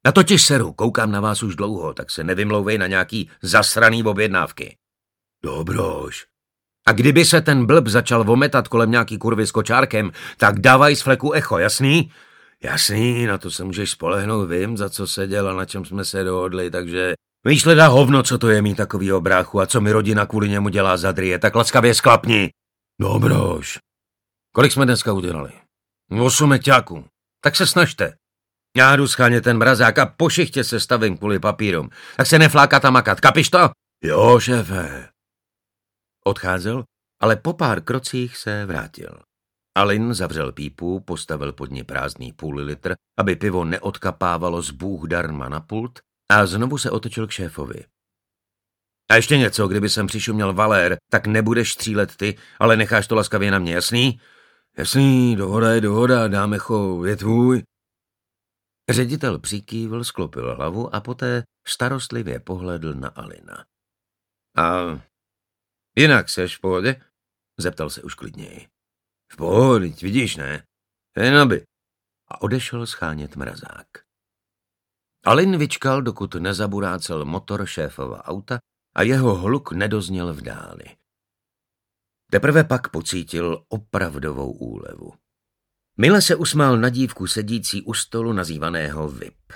Na 0.05 0.13
totiž 0.13 0.45
seru, 0.45 0.73
koukám 0.73 1.11
na 1.11 1.21
vás 1.21 1.43
už 1.43 1.57
dlouho, 1.57 1.95
tak 1.95 2.11
se 2.11 2.25
nevymlouvej 2.25 2.79
na 2.79 2.87
nějaký 2.87 3.31
zasraný 3.43 4.05
objednávky. 4.05 4.77
Dobroš. 5.45 6.27
A 6.87 6.93
kdyby 6.93 7.25
se 7.25 7.41
ten 7.41 7.67
blb 7.67 7.87
začal 7.87 8.25
vometat 8.25 8.69
kolem 8.69 8.91
nějaký 8.91 9.19
kurvy 9.19 9.47
s 9.47 9.51
kočárkem, 9.51 10.13
tak 10.37 10.59
dávaj 10.59 10.97
z 10.97 11.03
fleku 11.03 11.33
echo, 11.33 11.59
jasný? 11.59 12.13
Jasný, 12.63 13.27
na 13.27 13.39
to 13.39 13.51
se 13.51 13.65
můžeš 13.65 13.91
spolehnout, 13.91 14.51
vím, 14.51 14.77
za 14.77 14.91
co 14.91 15.07
se 15.07 15.27
dělá, 15.27 15.55
na 15.55 15.65
čem 15.65 15.85
jsme 15.85 16.05
se 16.05 16.25
dohodli, 16.25 16.71
takže 16.71 17.15
Víš 17.47 17.65
leda 17.65 17.87
hovno, 17.87 18.23
co 18.23 18.39
to 18.39 18.49
je 18.49 18.63
mít 18.63 18.75
takový 18.75 19.13
obráchu 19.13 19.61
a 19.61 19.67
co 19.67 19.81
mi 19.81 19.93
rodina 19.93 20.27
kvůli 20.27 20.49
němu 20.49 20.69
dělá 20.69 20.97
zadrie, 20.97 21.39
tak 21.39 21.55
laskavě 21.55 21.95
sklapni. 21.95 22.51
Dobroš. 23.01 23.79
Kolik 24.55 24.73
jsme 24.73 24.85
dneska 24.85 25.13
udělali? 25.13 25.53
Osm 26.21 26.49
meťáků. 26.49 27.05
Tak 27.41 27.57
se 27.57 27.67
snažte. 27.67 28.17
Já 28.77 28.97
jdu 28.97 29.09
schánět 29.09 29.45
ten 29.45 29.59
mrazák 29.59 29.99
a 29.99 30.07
po 30.07 30.31
šichtě 30.31 30.65
se 30.65 30.81
stavím 30.81 31.19
kvůli 31.19 31.39
papírům. 31.39 31.91
Tak 32.17 32.27
se 32.27 32.39
neflákat 32.39 32.85
a 32.85 32.91
makat, 32.91 33.21
kapiš 33.21 33.51
to? 33.51 33.71
Jo, 34.05 34.41
šéfe. 34.41 35.09
Odcházel, 36.25 36.85
ale 37.21 37.37
po 37.37 37.53
pár 37.53 37.81
krocích 37.81 38.37
se 38.37 38.67
vrátil. 38.67 39.19
Alin 39.77 40.15
zavřel 40.15 40.53
pípu, 40.53 41.01
postavil 41.01 41.53
pod 41.53 41.71
ní 41.71 41.85
prázdný 41.85 42.33
půl 42.33 42.57
litr, 42.57 42.95
aby 43.19 43.37
pivo 43.37 43.65
neodkapávalo 43.65 44.63
z 44.63 44.71
bůh 44.71 45.09
darma 45.09 45.49
na 45.49 45.61
pult 45.61 45.99
a 46.31 46.47
znovu 46.47 46.79
se 46.79 46.91
otočil 46.91 47.27
k 47.27 47.31
šéfovi. 47.31 47.85
A 49.11 49.17
ještě 49.17 49.39
něco, 49.39 49.69
kdyby 49.69 49.89
sem 49.89 50.07
přišuměl 50.07 50.53
Valér, 50.53 50.97
tak 51.11 51.27
nebudeš 51.27 51.73
střílet 51.73 52.17
ty, 52.17 52.39
ale 52.59 52.77
necháš 52.77 53.07
to 53.07 53.15
laskavě 53.15 53.51
na 53.51 53.59
mě, 53.59 53.75
jasný? 53.75 54.21
Jasný, 54.79 55.37
dohoda 55.37 55.71
je 55.71 55.81
dohoda, 55.81 56.29
dámecho, 56.29 57.05
je 57.05 57.17
tvůj. 57.17 57.63
Ředitel 58.91 59.39
přikývl, 59.39 60.05
sklopil 60.05 60.55
hlavu 60.57 60.95
a 60.95 61.01
poté 61.01 61.43
starostlivě 61.67 62.41
pohledl 62.41 62.95
na 62.95 63.09
Alina. 63.09 63.65
A 64.57 65.01
jinak 65.97 66.29
seš 66.29 66.57
v 66.57 66.61
pohodě? 66.61 67.03
Zeptal 67.59 67.91
se 67.91 68.03
už 68.03 68.15
klidněji. 68.15 68.74
V 69.35 69.37
pohodě, 69.37 69.95
vidíš, 70.03 70.37
ne? 70.37 70.67
Jen 71.17 71.37
aby. 71.39 71.65
A 72.29 72.43
odešel 72.43 72.87
schánět 72.87 73.37
mrazák. 73.37 73.87
Alin 75.25 75.59
vyčkal, 75.59 76.03
dokud 76.03 76.35
nezaburácel 76.35 77.25
motor 77.25 77.67
šéfova 77.67 78.25
auta 78.25 78.59
a 78.97 79.03
jeho 79.03 79.35
hluk 79.35 79.73
nedozněl 79.73 80.35
v 80.35 80.41
dáli. 80.41 80.85
Teprve 82.31 82.65
pak 82.65 82.89
pocítil 82.89 83.65
opravdovou 83.69 84.53
úlevu. 84.53 85.13
Mile 85.97 86.23
se 86.23 86.37
usmál 86.37 86.79
na 86.79 86.89
dívku 86.89 87.27
sedící 87.27 87.83
u 87.83 87.95
stolu 87.95 88.33
nazývaného 88.33 89.09
VIP. 89.09 89.53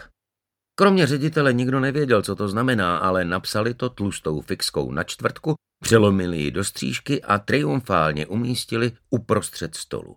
Kromě 0.80 1.06
ředitele 1.06 1.52
nikdo 1.52 1.80
nevěděl, 1.80 2.23
co 2.23 2.37
to 2.37 2.49
znamená, 2.49 2.99
ale 2.99 3.25
napsali 3.25 3.75
to 3.75 3.90
tlustou 3.90 4.40
fixkou 4.40 4.92
na 4.92 5.04
čtvrtku, 5.04 5.54
přelomili 5.82 6.38
ji 6.38 6.50
do 6.50 6.64
střížky 6.64 7.23
a 7.23 7.38
triumfálně 7.38 8.26
umístili 8.26 8.92
uprostřed 9.11 9.75
stolu. 9.75 10.16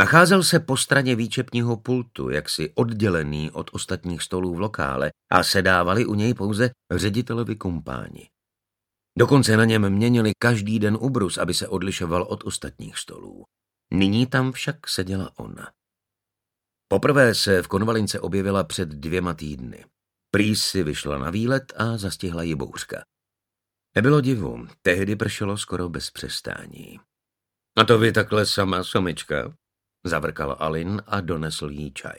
Nacházel 0.00 0.42
se 0.42 0.60
po 0.60 0.76
straně 0.76 1.16
výčepního 1.16 1.76
pultu, 1.76 2.30
jaksi 2.30 2.72
oddělený 2.74 3.50
od 3.50 3.70
ostatních 3.72 4.22
stolů 4.22 4.54
v 4.54 4.60
lokále 4.60 5.10
a 5.32 5.42
sedávali 5.42 6.06
u 6.06 6.14
něj 6.14 6.34
pouze 6.34 6.70
ředitelovi 6.94 7.56
kumpáni. 7.56 8.28
Dokonce 9.18 9.56
na 9.56 9.64
něm 9.64 9.90
měnili 9.90 10.32
každý 10.38 10.78
den 10.78 10.98
ubrus, 11.00 11.38
aby 11.38 11.54
se 11.54 11.68
odlišoval 11.68 12.22
od 12.22 12.44
ostatních 12.44 12.98
stolů. 12.98 13.44
Nyní 13.94 14.26
tam 14.26 14.52
však 14.52 14.88
seděla 14.88 15.30
ona. 15.36 15.75
Poprvé 16.88 17.34
se 17.34 17.62
v 17.62 17.68
konvalince 17.68 18.20
objevila 18.20 18.64
před 18.64 18.88
dvěma 18.88 19.34
týdny. 19.34 19.84
Prý 20.30 20.56
si 20.56 20.82
vyšla 20.82 21.18
na 21.18 21.30
výlet 21.30 21.72
a 21.76 21.96
zastihla 21.96 22.42
ji 22.42 22.54
bouřka. 22.54 23.04
Nebylo 23.96 24.20
divu, 24.20 24.68
tehdy 24.82 25.16
pršelo 25.16 25.58
skoro 25.58 25.88
bez 25.88 26.10
přestání. 26.10 27.00
A 27.76 27.84
to 27.84 27.98
vy 27.98 28.12
takhle 28.12 28.46
sama, 28.46 28.84
somička, 28.84 29.52
Zavrkal 30.06 30.56
Alin 30.58 31.02
a 31.06 31.20
donesl 31.20 31.70
jí 31.70 31.92
čaj. 31.92 32.18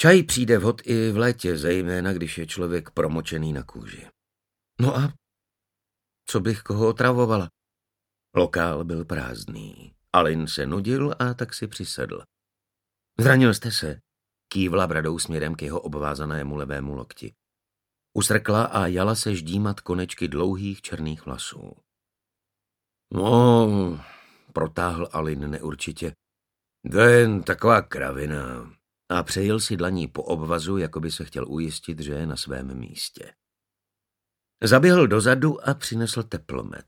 Čaj 0.00 0.22
přijde 0.22 0.58
vhod 0.58 0.82
i 0.84 1.12
v 1.12 1.16
létě, 1.16 1.58
zejména 1.58 2.12
když 2.12 2.38
je 2.38 2.46
člověk 2.46 2.90
promočený 2.90 3.52
na 3.52 3.62
kůži. 3.62 4.06
No 4.80 4.96
a 4.96 5.12
co 6.26 6.40
bych 6.40 6.62
koho 6.62 6.88
otravovala? 6.88 7.50
Lokál 8.34 8.84
byl 8.84 9.04
prázdný. 9.04 9.94
Alin 10.12 10.46
se 10.46 10.66
nudil 10.66 11.14
a 11.18 11.34
tak 11.34 11.54
si 11.54 11.66
přisedl. 11.66 12.22
Zranil 13.20 13.54
jste 13.54 13.70
se? 13.70 14.00
Kývla 14.52 14.86
bradou 14.86 15.18
směrem 15.18 15.54
k 15.54 15.62
jeho 15.62 15.80
obvázanému 15.80 16.56
levému 16.56 16.94
lokti. 16.94 17.34
Usrkla 18.16 18.64
a 18.64 18.86
jala 18.86 19.14
se 19.14 19.34
ždímat 19.34 19.80
konečky 19.80 20.28
dlouhých 20.28 20.82
černých 20.82 21.26
vlasů. 21.26 21.72
No, 23.14 23.68
protáhl 24.52 25.08
Alin 25.12 25.50
neurčitě. 25.50 26.12
To 26.92 26.98
je 26.98 27.20
jen 27.20 27.42
taková 27.42 27.82
kravina. 27.82 28.72
A 29.08 29.22
přejil 29.22 29.60
si 29.60 29.76
dlaní 29.76 30.08
po 30.08 30.22
obvazu, 30.22 30.76
jako 30.76 31.00
by 31.00 31.10
se 31.10 31.24
chtěl 31.24 31.48
ujistit, 31.48 32.00
že 32.00 32.12
je 32.12 32.26
na 32.26 32.36
svém 32.36 32.78
místě. 32.78 33.34
Zaběhl 34.62 35.06
dozadu 35.06 35.68
a 35.68 35.74
přinesl 35.74 36.22
teplomet. 36.22 36.86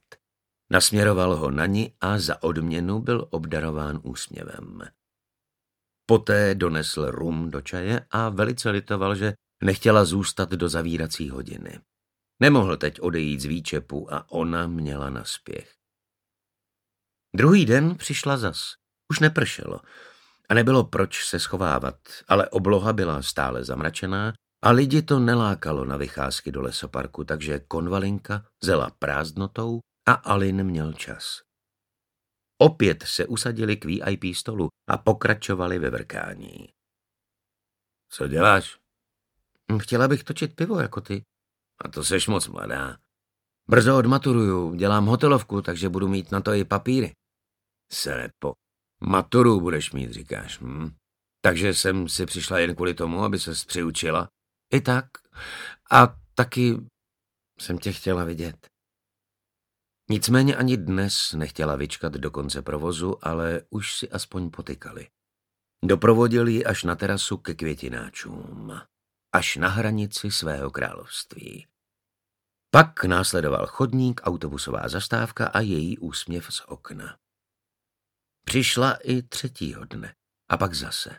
Nasměroval 0.70 1.36
ho 1.36 1.50
na 1.50 1.66
ní 1.66 1.94
a 2.00 2.18
za 2.18 2.42
odměnu 2.42 3.00
byl 3.00 3.28
obdarován 3.30 4.00
úsměvem. 4.02 4.82
Poté 6.10 6.54
donesl 6.54 7.10
rum 7.10 7.50
do 7.50 7.60
čaje 7.60 8.06
a 8.10 8.28
velice 8.28 8.70
litoval, 8.70 9.14
že 9.14 9.32
nechtěla 9.64 10.04
zůstat 10.04 10.50
do 10.50 10.68
zavírací 10.68 11.30
hodiny. 11.30 11.80
Nemohl 12.40 12.76
teď 12.76 13.00
odejít 13.00 13.40
z 13.40 13.44
výčepu 13.44 14.14
a 14.14 14.30
ona 14.30 14.66
měla 14.66 15.10
naspěch. 15.10 15.72
Druhý 17.36 17.66
den 17.66 17.96
přišla 17.96 18.36
zas. 18.36 18.74
Už 19.10 19.20
nepršelo 19.20 19.80
a 20.48 20.54
nebylo 20.54 20.84
proč 20.84 21.24
se 21.24 21.40
schovávat, 21.40 21.98
ale 22.28 22.48
obloha 22.48 22.92
byla 22.92 23.22
stále 23.22 23.64
zamračená 23.64 24.32
a 24.62 24.70
lidi 24.70 25.02
to 25.02 25.18
nelákalo 25.18 25.84
na 25.84 25.96
vycházky 25.96 26.52
do 26.52 26.62
lesoparku, 26.62 27.24
takže 27.24 27.58
konvalinka 27.58 28.44
zela 28.62 28.90
prázdnotou 28.98 29.80
a 30.06 30.12
Alin 30.12 30.64
měl 30.64 30.92
čas. 30.92 31.47
Opět 32.58 33.02
se 33.02 33.26
usadili 33.26 33.76
k 33.76 33.84
VIP 33.84 34.24
stolu 34.34 34.68
a 34.88 34.98
pokračovali 34.98 35.78
ve 35.78 35.90
vrkání. 35.90 36.68
Co 38.08 38.28
děláš? 38.28 38.78
Chtěla 39.78 40.08
bych 40.08 40.24
točit 40.24 40.56
pivo 40.56 40.80
jako 40.80 41.00
ty. 41.00 41.22
A 41.84 41.88
to 41.88 42.04
seš 42.04 42.28
moc 42.28 42.48
mladá. 42.48 42.98
Brzo 43.70 43.98
odmaturuju, 43.98 44.74
dělám 44.74 45.06
hotelovku, 45.06 45.62
takže 45.62 45.88
budu 45.88 46.08
mít 46.08 46.32
na 46.32 46.40
to 46.40 46.52
i 46.52 46.64
papíry. 46.64 47.12
Selepo. 47.90 48.52
Maturu 49.00 49.60
budeš 49.60 49.92
mít, 49.92 50.10
říkáš. 50.10 50.60
Hm? 50.60 50.90
Takže 51.40 51.74
jsem 51.74 52.08
si 52.08 52.26
přišla 52.26 52.58
jen 52.58 52.74
kvůli 52.74 52.94
tomu, 52.94 53.24
aby 53.24 53.38
se 53.38 53.50
přiučila. 53.66 54.28
I 54.72 54.80
tak. 54.80 55.06
A 55.90 56.16
taky 56.34 56.76
jsem 57.60 57.78
tě 57.78 57.92
chtěla 57.92 58.24
vidět. 58.24 58.68
Nicméně 60.10 60.56
ani 60.56 60.76
dnes 60.76 61.32
nechtěla 61.32 61.76
vyčkat 61.76 62.12
do 62.12 62.30
konce 62.30 62.62
provozu, 62.62 63.26
ale 63.26 63.62
už 63.70 63.96
si 63.96 64.10
aspoň 64.10 64.50
potykali. 64.50 65.08
Doprovodil 65.84 66.48
ji 66.48 66.64
až 66.64 66.84
na 66.84 66.96
terasu 66.96 67.36
ke 67.36 67.54
květináčům, 67.54 68.80
až 69.32 69.56
na 69.56 69.68
hranici 69.68 70.30
svého 70.30 70.70
království. 70.70 71.66
Pak 72.70 73.04
následoval 73.04 73.66
chodník, 73.66 74.20
autobusová 74.24 74.88
zastávka 74.88 75.46
a 75.46 75.60
její 75.60 75.98
úsměv 75.98 76.54
z 76.54 76.60
okna. 76.66 77.18
Přišla 78.44 78.94
i 78.94 79.22
třetího 79.22 79.84
dne 79.84 80.14
a 80.50 80.56
pak 80.56 80.74
zase. 80.74 81.18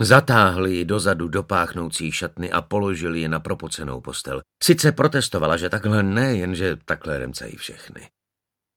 Zatáhli 0.00 0.74
ji 0.74 0.84
dozadu 0.84 1.28
do 1.28 1.42
páchnoucí 1.42 2.12
šatny 2.12 2.52
a 2.52 2.62
položili 2.62 3.20
ji 3.20 3.28
na 3.28 3.40
propocenou 3.40 4.00
postel. 4.00 4.42
Sice 4.62 4.92
protestovala, 4.92 5.56
že 5.56 5.70
takhle 5.70 6.02
ne, 6.02 6.36
jenže 6.36 6.76
takhle 6.76 7.18
remcají 7.18 7.56
všechny. 7.56 8.10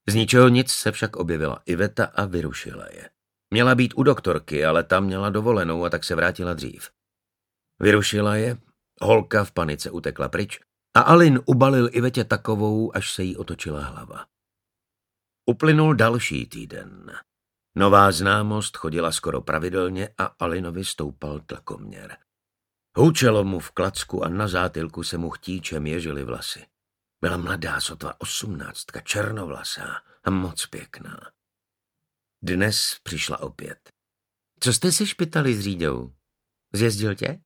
Z 0.10 0.16
ničeho 0.16 0.50
nic 0.50 0.72
se 0.72 0.92
však 0.92 1.16
objevila 1.16 1.62
Iveta 1.66 2.06
a 2.06 2.26
vyrušila 2.26 2.86
je. 2.92 3.10
Měla 3.54 3.76
být 3.76 3.94
u 3.96 4.04
doktorky, 4.04 4.66
ale 4.66 4.84
tam 4.84 5.06
měla 5.06 5.30
dovolenou 5.30 5.86
a 5.86 5.90
tak 5.90 6.04
se 6.04 6.16
vrátila 6.16 6.54
dřív. 6.54 6.90
Vyrušila 7.80 8.36
je, 8.36 8.58
holka 9.02 9.44
v 9.44 9.52
panice 9.52 9.92
utekla 9.92 10.30
pryč 10.30 10.60
a 10.96 11.02
Alin 11.02 11.40
ubalil 11.46 11.90
Ivetě 11.92 12.24
takovou, 12.24 12.96
až 12.96 13.14
se 13.14 13.24
jí 13.24 13.38
otočila 13.38 13.82
hlava. 13.82 14.26
Uplynul 15.46 15.96
další 15.96 16.46
týden. 16.46 17.12
Nová 17.76 18.12
známost 18.12 18.78
chodila 18.78 19.12
skoro 19.12 19.42
pravidelně 19.42 20.10
a 20.18 20.26
Alinovi 20.26 20.86
stoupal 20.86 21.40
tlakoměr. 21.40 22.18
Houčelo 22.98 23.44
mu 23.44 23.60
v 23.60 23.72
klacku 23.72 24.24
a 24.24 24.30
na 24.30 24.48
zátilku 24.48 25.04
se 25.04 25.18
mu 25.18 25.30
chtíčem 25.30 25.88
ježily 25.88 26.24
vlasy. 26.24 26.66
Byla 27.22 27.38
mladá, 27.38 27.82
sotva 27.82 28.22
osmnáctka, 28.22 29.02
černovlasá 29.02 30.02
a 30.24 30.30
moc 30.30 30.66
pěkná. 30.66 31.32
Dnes 32.42 33.00
přišla 33.04 33.40
opět. 33.40 33.90
Co 34.60 34.74
jste 34.74 34.92
si 34.92 35.08
špitali 35.08 35.56
s 35.56 35.60
Řídou? 35.60 36.14
Zjezdil 36.74 37.16
tě? 37.16 37.42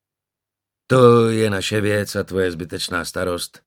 To 0.88 1.29
je 1.29 1.50
naše 1.50 1.82
věc 1.82 2.15
a 2.15 2.24
tvoje 2.24 2.51
zbytečná 2.51 3.05
starost. 3.05 3.62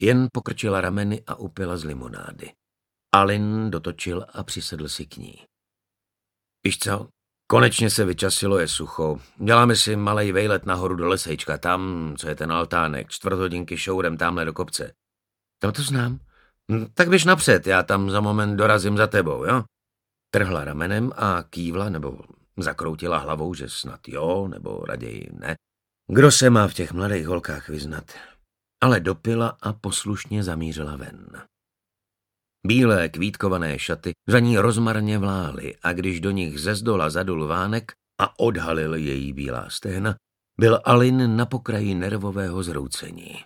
Jen 0.00 0.28
pokrčila 0.32 0.80
rameny 0.80 1.22
a 1.26 1.34
upila 1.34 1.76
z 1.76 1.84
limonády. 1.84 2.52
Alin 3.12 3.70
dotočil 3.70 4.26
a 4.28 4.44
přisedl 4.44 4.88
si 4.88 5.06
k 5.06 5.16
ní. 5.16 5.46
Víš 6.64 6.78
co? 6.78 7.08
Konečně 7.46 7.90
se 7.90 8.04
vyčasilo, 8.04 8.58
je 8.58 8.68
sucho. 8.68 9.20
Děláme 9.36 9.76
si 9.76 9.96
malej 9.96 10.32
vejlet 10.32 10.66
nahoru 10.66 10.94
do 10.94 11.08
lesejčka, 11.08 11.58
tam, 11.58 12.14
co 12.18 12.28
je 12.28 12.34
ten 12.34 12.52
altánek, 12.52 13.10
čtvrt 13.10 13.38
hodinky 13.38 13.78
šourem 13.78 14.16
tamhle 14.16 14.44
do 14.44 14.52
kopce. 14.52 14.92
Tam 15.58 15.72
to 15.72 15.82
znám. 15.82 16.18
Hm, 16.72 16.86
tak 16.94 17.08
běž 17.08 17.24
napřed, 17.24 17.66
já 17.66 17.82
tam 17.82 18.10
za 18.10 18.20
moment 18.20 18.56
dorazím 18.56 18.96
za 18.96 19.06
tebou, 19.06 19.44
jo? 19.44 19.64
Trhla 20.30 20.64
ramenem 20.64 21.12
a 21.16 21.42
kývla 21.42 21.88
nebo 21.88 22.20
zakroutila 22.56 23.18
hlavou, 23.18 23.54
že 23.54 23.68
snad 23.68 24.08
jo, 24.08 24.48
nebo 24.48 24.84
raději 24.88 25.30
ne. 25.32 25.54
Kdo 26.12 26.30
se 26.30 26.50
má 26.50 26.68
v 26.68 26.74
těch 26.74 26.92
mladých 26.92 27.26
holkách 27.26 27.68
vyznat? 27.68 28.12
Ale 28.82 29.00
dopila 29.00 29.56
a 29.62 29.72
poslušně 29.72 30.42
zamířila 30.42 30.96
ven. 30.96 31.42
Bílé 32.66 33.08
kvítkované 33.08 33.78
šaty 33.78 34.12
za 34.28 34.38
ní 34.38 34.58
rozmarně 34.58 35.18
vlály 35.18 35.76
a 35.82 35.92
když 35.92 36.20
do 36.20 36.30
nich 36.30 36.60
ze 36.60 36.74
zdola 36.74 37.10
zadul 37.10 37.46
vánek 37.46 37.92
a 38.20 38.40
odhalil 38.40 38.94
její 38.94 39.32
bílá 39.32 39.70
stehna, 39.70 40.14
byl 40.60 40.80
Alin 40.84 41.36
na 41.36 41.46
pokraji 41.46 41.94
nervového 41.94 42.62
zroucení. 42.62 43.44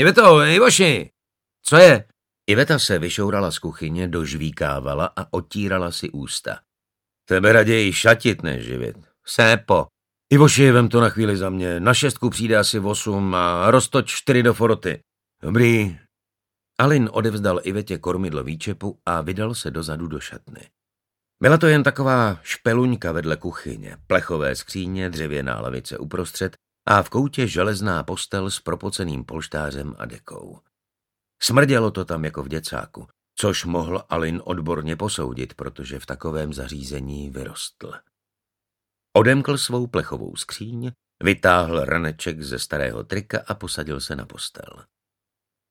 Iveto, 0.00 0.40
Ivoši, 0.42 1.10
co 1.62 1.76
je? 1.76 2.04
Iveta 2.46 2.78
se 2.78 2.98
vyšourala 2.98 3.50
z 3.50 3.58
kuchyně, 3.58 4.08
dožvíkávala 4.08 5.12
a 5.16 5.32
otírala 5.32 5.92
si 5.92 6.10
ústa. 6.10 6.60
Tebe 7.28 7.52
raději 7.52 7.92
šatit, 7.92 8.42
než 8.42 8.64
živit. 8.64 8.96
Sépo. 9.26 9.86
Ivoši, 10.32 10.70
vem 10.70 10.88
to 10.88 11.00
na 11.00 11.08
chvíli 11.08 11.36
za 11.36 11.50
mě. 11.50 11.80
Na 11.80 11.94
šestku 11.94 12.30
přijde 12.30 12.56
asi 12.56 12.80
osm 12.80 13.34
a 13.34 13.70
roztoč 13.70 14.10
čtyři 14.10 14.42
do 14.42 14.54
foroty. 14.54 15.00
Dobrý, 15.42 15.98
Alin 16.78 17.08
odevzdal 17.12 17.60
Ivetě 17.62 17.98
kormidlo 17.98 18.44
výčepu 18.44 18.98
a 19.06 19.20
vydal 19.20 19.54
se 19.54 19.70
dozadu 19.70 20.06
do 20.06 20.20
šatny. 20.20 20.70
Byla 21.42 21.58
to 21.58 21.66
jen 21.66 21.82
taková 21.82 22.40
špeluňka 22.42 23.12
vedle 23.12 23.36
kuchyně, 23.36 23.96
plechové 24.06 24.56
skříně, 24.56 25.10
dřevěná 25.10 25.60
lavice 25.60 25.98
uprostřed 25.98 26.56
a 26.88 27.02
v 27.02 27.10
koutě 27.10 27.46
železná 27.46 28.02
postel 28.02 28.50
s 28.50 28.60
propoceným 28.60 29.24
polštářem 29.24 29.94
a 29.98 30.06
dekou. 30.06 30.60
Smrdělo 31.42 31.90
to 31.90 32.04
tam 32.04 32.24
jako 32.24 32.42
v 32.42 32.48
děcáku, 32.48 33.06
což 33.38 33.64
mohl 33.64 34.04
Alin 34.08 34.42
odborně 34.44 34.96
posoudit, 34.96 35.54
protože 35.54 35.98
v 35.98 36.06
takovém 36.06 36.52
zařízení 36.54 37.30
vyrostl. 37.30 37.92
Odemkl 39.16 39.58
svou 39.58 39.86
plechovou 39.86 40.36
skříň, 40.36 40.92
vytáhl 41.22 41.84
raneček 41.84 42.42
ze 42.42 42.58
starého 42.58 43.04
trika 43.04 43.44
a 43.46 43.54
posadil 43.54 44.00
se 44.00 44.16
na 44.16 44.26
postel. 44.26 44.84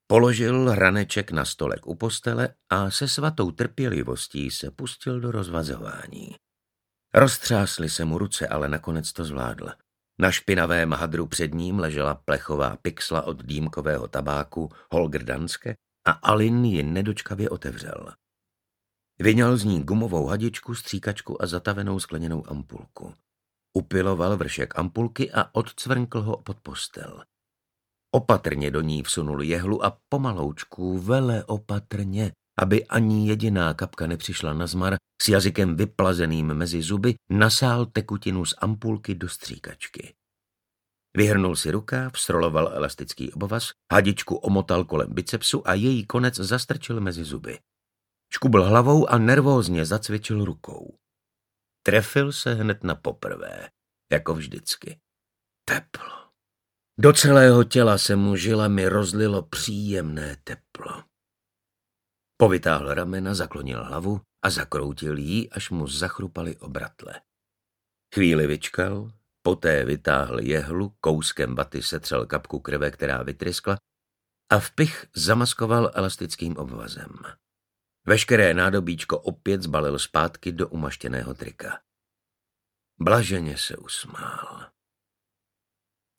Položil 0.07 0.69
hraneček 0.69 1.31
na 1.31 1.45
stolek 1.45 1.87
u 1.87 1.95
postele 1.95 2.49
a 2.69 2.91
se 2.91 3.07
svatou 3.07 3.51
trpělivostí 3.51 4.51
se 4.51 4.71
pustil 4.71 5.19
do 5.19 5.31
rozvazování. 5.31 6.35
Roztřásly 7.13 7.89
se 7.89 8.05
mu 8.05 8.17
ruce, 8.17 8.47
ale 8.47 8.69
nakonec 8.69 9.13
to 9.13 9.25
zvládl. 9.25 9.69
Na 10.19 10.31
špinavém 10.31 10.93
hadru 10.93 11.27
před 11.27 11.53
ním 11.53 11.79
ležela 11.79 12.15
plechová 12.15 12.77
pixla 12.81 13.21
od 13.21 13.43
dýmkového 13.43 14.07
tabáku 14.07 14.71
Holgerdanske 14.91 15.75
a 16.07 16.11
Alin 16.11 16.65
ji 16.65 16.83
nedočkavě 16.83 17.49
otevřel. 17.49 18.13
Vyňal 19.19 19.57
z 19.57 19.63
ní 19.63 19.83
gumovou 19.83 20.25
hadičku, 20.25 20.75
stříkačku 20.75 21.41
a 21.41 21.47
zatavenou 21.47 21.99
skleněnou 21.99 22.49
ampulku. 22.49 23.13
Upiloval 23.73 24.37
vršek 24.37 24.79
ampulky 24.79 25.31
a 25.31 25.55
odcvrnkl 25.55 26.21
ho 26.21 26.37
pod 26.37 26.59
postel. 26.59 27.23
Opatrně 28.15 28.71
do 28.71 28.81
ní 28.81 29.03
vsunul 29.03 29.41
jehlu 29.41 29.85
a 29.85 29.97
pomaloučku, 30.09 30.99
vele 30.99 31.43
opatrně, 31.43 32.31
aby 32.59 32.85
ani 32.85 33.27
jediná 33.27 33.73
kapka 33.73 34.07
nepřišla 34.07 34.53
na 34.53 34.67
zmar, 34.67 34.95
s 35.21 35.27
jazykem 35.27 35.75
vyplazeným 35.75 36.53
mezi 36.53 36.81
zuby, 36.81 37.15
nasál 37.29 37.85
tekutinu 37.85 38.45
z 38.45 38.55
ampulky 38.57 39.15
do 39.15 39.29
stříkačky. 39.29 40.15
Vyhrnul 41.17 41.55
si 41.55 41.71
rukáv, 41.71 42.19
sroloval 42.19 42.71
elastický 42.73 43.33
obvaz, 43.33 43.69
hadičku 43.93 44.35
omotal 44.35 44.83
kolem 44.83 45.13
bicepsu 45.13 45.67
a 45.67 45.73
její 45.73 46.05
konec 46.05 46.35
zastrčil 46.35 47.01
mezi 47.01 47.23
zuby. 47.23 47.59
Škubl 48.33 48.63
hlavou 48.63 49.09
a 49.09 49.17
nervózně 49.17 49.85
zacvičil 49.85 50.45
rukou. 50.45 50.97
Trefil 51.83 52.31
se 52.31 52.53
hned 52.53 52.83
na 52.83 52.95
poprvé, 52.95 53.69
jako 54.11 54.33
vždycky. 54.33 54.99
Teplo. 55.65 56.24
Do 56.97 57.13
celého 57.13 57.63
těla 57.63 57.97
se 57.97 58.15
mu 58.15 58.35
žilami 58.35 58.87
rozlilo 58.87 59.41
příjemné 59.41 60.37
teplo. 60.43 61.03
Povytáhl 62.37 62.93
ramena, 62.93 63.33
zaklonil 63.33 63.83
hlavu 63.83 64.21
a 64.41 64.49
zakroutil 64.49 65.17
jí, 65.17 65.51
až 65.51 65.69
mu 65.69 65.87
zachrupaly 65.87 66.57
obratle. 66.57 67.21
Chvíli 68.15 68.47
vyčkal, 68.47 69.11
poté 69.41 69.85
vytáhl 69.85 70.39
jehlu, 70.39 70.95
kouskem 70.99 71.55
vaty 71.55 71.83
setřel 71.83 72.25
kapku 72.25 72.59
krve, 72.59 72.91
která 72.91 73.23
vytryskla 73.23 73.77
a 74.49 74.59
vpich 74.59 75.05
zamaskoval 75.15 75.91
elastickým 75.93 76.57
obvazem. 76.57 77.09
Veškeré 78.07 78.53
nádobíčko 78.53 79.19
opět 79.19 79.61
zbalil 79.61 79.99
zpátky 79.99 80.51
do 80.51 80.67
umaštěného 80.67 81.33
trika. 81.33 81.79
Blaženě 82.99 83.57
se 83.57 83.77
usmál. 83.77 84.75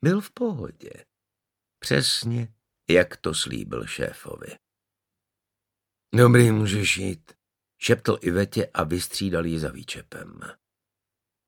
Byl 0.06 0.20
v 0.20 0.30
pohodě. 0.30 0.90
Přesně, 1.78 2.54
jak 2.90 3.16
to 3.16 3.34
slíbil 3.34 3.86
šéfovi. 3.86 4.46
Dobrý, 6.14 6.50
můžeš 6.50 6.96
jít, 6.96 7.32
šeptl 7.78 8.18
Ivetě 8.20 8.70
a 8.74 8.84
vystřídal 8.84 9.46
ji 9.46 9.58
za 9.58 9.70
výčepem. 9.70 10.40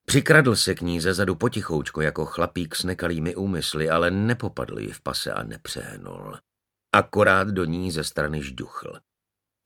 Přikradl 0.07 0.57
se 0.57 0.75
k 0.75 0.81
ní 0.81 1.01
zezadu 1.01 1.35
potichoučko 1.35 2.01
jako 2.01 2.25
chlapík 2.25 2.77
s 2.77 2.85
nekalými 2.85 3.37
úmysly, 3.37 3.91
ale 3.91 4.11
nepopadl 4.11 4.79
ji 4.79 4.93
v 4.93 5.01
pase 5.01 5.33
a 5.33 5.43
nepřehnul. 5.43 6.39
Akorát 6.93 7.49
do 7.49 7.65
ní 7.65 7.91
ze 7.91 8.05
strany 8.05 8.43
žduchl. 8.43 9.01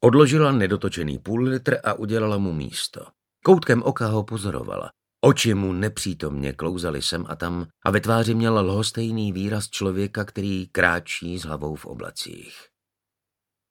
Odložila 0.05 0.53
nedotočený 0.53 1.19
půl 1.19 1.43
litr 1.43 1.81
a 1.85 1.95
udělala 1.95 2.39
mu 2.39 2.53
místo. 2.53 3.07
Koutkem 3.45 3.83
oka 3.83 4.07
ho 4.07 4.25
pozorovala. 4.25 4.93
Oči 5.25 5.55
mu 5.55 5.73
nepřítomně 5.73 6.53
klouzaly 6.53 7.03
sem 7.03 7.25
a 7.29 7.37
tam 7.37 7.67
a 7.85 7.91
ve 7.91 8.01
tváři 8.01 8.35
měla 8.35 8.61
lhostejný 8.61 9.33
výraz 9.33 9.69
člověka, 9.69 10.25
který 10.25 10.67
kráčí 10.67 11.39
s 11.39 11.45
hlavou 11.45 11.77
v 11.77 11.87
oblacích. 11.87 12.69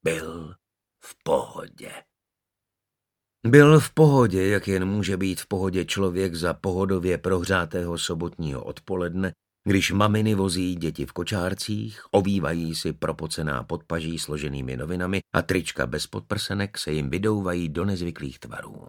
Byl 0.04 0.56
v 1.04 1.24
pohodě. 1.24 1.92
Byl 3.48 3.80
v 3.80 3.94
pohodě, 3.94 4.48
jak 4.48 4.68
jen 4.68 4.86
může 4.86 5.18
být 5.18 5.42
v 5.42 5.48
pohodě 5.48 5.86
člověk 5.86 6.36
za 6.36 6.54
pohodově 6.54 7.18
prohřátého 7.18 7.98
sobotního 7.98 8.64
odpoledne, 8.64 9.34
když 9.68 9.92
maminy 9.92 10.36
vozí 10.36 10.76
děti 10.76 11.06
v 11.06 11.14
kočárcích, 11.14 12.02
ovývají 12.12 12.76
si 12.76 12.94
propocená 12.94 13.64
podpaží 13.64 14.20
složenými 14.20 14.78
novinami 14.78 15.20
a 15.34 15.42
trička 15.42 15.88
bez 15.88 16.08
podprsenek 16.08 16.78
se 16.78 16.92
jim 16.92 17.10
vydouvají 17.10 17.70
do 17.70 17.86
nezvyklých 17.86 18.40
tvarů. 18.40 18.88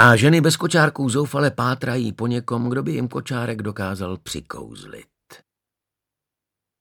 A 0.00 0.16
ženy 0.16 0.40
bez 0.40 0.56
kočárků 0.56 1.08
zoufale 1.08 1.50
pátrají 1.50 2.12
po 2.12 2.26
někom, 2.26 2.68
kdo 2.68 2.82
by 2.82 2.92
jim 2.92 3.08
kočárek 3.08 3.62
dokázal 3.62 4.18
přikouzlit. 4.18 5.08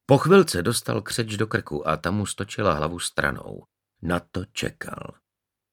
Po 0.05 0.17
chvilce 0.17 0.61
dostal 0.61 1.01
křeč 1.01 1.37
do 1.37 1.47
krku 1.47 1.87
a 1.87 1.97
tam 1.97 2.15
mu 2.15 2.25
stočila 2.25 2.73
hlavu 2.73 2.99
stranou. 2.99 3.63
Na 4.01 4.19
to 4.19 4.45
čekal. 4.45 5.13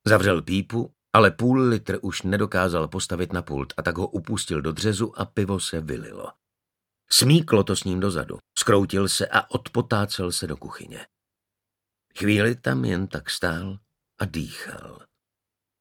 Zavřel 0.06 0.42
pípu, 0.42 0.92
ale 1.12 1.30
půl 1.30 1.60
litr 1.60 1.98
už 2.02 2.22
nedokázal 2.22 2.88
postavit 2.88 3.32
na 3.32 3.42
pult 3.42 3.72
a 3.76 3.82
tak 3.82 3.98
ho 3.98 4.08
upustil 4.08 4.62
do 4.62 4.72
dřezu 4.72 5.20
a 5.20 5.24
pivo 5.24 5.60
se 5.60 5.80
vylilo. 5.80 6.32
Smíklo 7.10 7.64
to 7.64 7.76
s 7.76 7.84
ním 7.84 8.00
dozadu, 8.00 8.38
skroutil 8.58 9.08
se 9.08 9.26
a 9.26 9.50
odpotácel 9.50 10.32
se 10.32 10.46
do 10.46 10.56
kuchyně. 10.56 11.06
Chvíli 12.18 12.54
tam 12.54 12.84
jen 12.84 13.06
tak 13.06 13.30
stál 13.30 13.78
a 14.18 14.24
dýchal. 14.24 15.13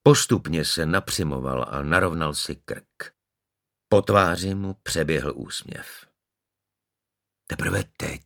Postupně 0.06 0.64
se 0.64 0.86
napřimoval 0.86 1.66
a 1.68 1.82
narovnal 1.82 2.34
si 2.34 2.56
krk. 2.56 3.14
Po 3.88 4.02
tváři 4.02 4.54
mu 4.54 4.74
přeběhl 4.74 5.32
úsměv. 5.36 6.06
Teprve 7.46 7.84
teď 7.96 8.22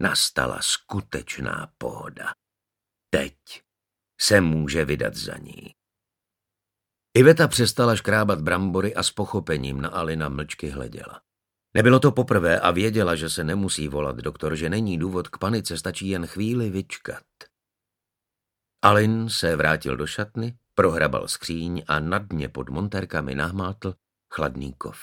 nastala 0.00 0.58
skutečná 0.62 1.72
pohoda. 1.78 2.34
Teď 3.10 3.36
se 4.20 4.40
může 4.40 4.84
vydat 4.84 5.14
za 5.14 5.36
ní. 5.36 5.74
Iveta 7.16 7.48
přestala 7.48 7.96
škrábat 7.96 8.40
brambory 8.40 8.94
a 8.94 9.02
s 9.02 9.10
pochopením 9.10 9.80
na 9.80 9.88
Alina 9.88 10.28
mlčky 10.28 10.68
hleděla. 10.68 11.22
Nebylo 11.74 12.00
to 12.00 12.12
poprvé 12.12 12.60
a 12.60 12.70
věděla, 12.70 13.14
že 13.14 13.30
se 13.30 13.44
nemusí 13.44 13.88
volat 13.88 14.16
doktor, 14.16 14.56
že 14.56 14.70
není 14.70 14.98
důvod 14.98 15.28
k 15.28 15.38
panice, 15.38 15.78
stačí 15.78 16.08
jen 16.08 16.26
chvíli 16.26 16.70
vyčkat. 16.70 17.24
Alin 18.82 19.30
se 19.30 19.56
vrátil 19.56 19.96
do 19.96 20.06
šatny, 20.06 20.58
prohrabal 20.74 21.28
skříň 21.28 21.84
a 21.88 22.00
na 22.00 22.18
dně 22.18 22.48
pod 22.48 22.70
monterkami 22.70 23.34
nahmátl 23.34 23.94
chladný 24.34 24.72
kov. 24.72 24.98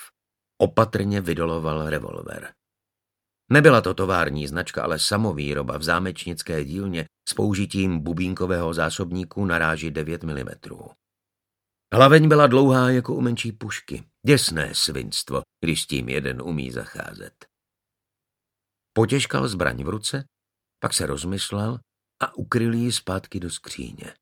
Opatrně 0.57 1.21
vydoloval 1.21 1.89
revolver. 1.89 2.53
Nebyla 3.51 3.81
to 3.81 3.93
tovární 3.93 4.47
značka, 4.47 4.83
ale 4.83 4.99
samovýroba 4.99 5.77
v 5.77 5.83
zámečnické 5.83 6.63
dílně 6.63 7.05
s 7.29 7.33
použitím 7.33 7.99
bubínkového 7.99 8.73
zásobníku 8.73 9.45
na 9.45 9.57
ráži 9.57 9.91
9 9.91 10.23
mm. 10.23 10.49
Hlaveň 11.93 12.27
byla 12.27 12.47
dlouhá 12.47 12.89
jako 12.89 13.15
u 13.15 13.21
menší 13.21 13.51
pušky. 13.51 14.03
Děsné 14.27 14.75
svinstvo, 14.75 15.41
když 15.65 15.81
s 15.81 15.87
tím 15.87 16.09
jeden 16.09 16.41
umí 16.41 16.71
zacházet. 16.71 17.45
Potěžkal 18.93 19.47
zbraň 19.47 19.83
v 19.83 19.89
ruce, 19.89 20.25
pak 20.79 20.93
se 20.93 21.05
rozmyslel 21.05 21.79
a 22.21 22.35
ukryl 22.35 22.73
ji 22.73 22.91
zpátky 22.91 23.39
do 23.39 23.49
skříně. 23.49 24.13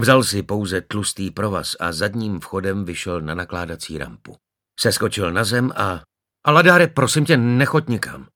Vzal 0.00 0.24
si 0.24 0.42
pouze 0.42 0.80
tlustý 0.80 1.30
provaz 1.30 1.76
a 1.80 1.92
zadním 1.92 2.40
vchodem 2.40 2.84
vyšel 2.84 3.20
na 3.20 3.34
nakládací 3.34 3.98
rampu. 3.98 4.36
Seskočil 4.80 5.32
na 5.32 5.44
zem 5.44 5.72
a... 5.76 6.02
A 6.44 6.50
ladáre, 6.50 6.86
prosím 6.86 7.24
tě, 7.24 7.36
nechoď 7.36 7.88
nikam. 7.88 8.28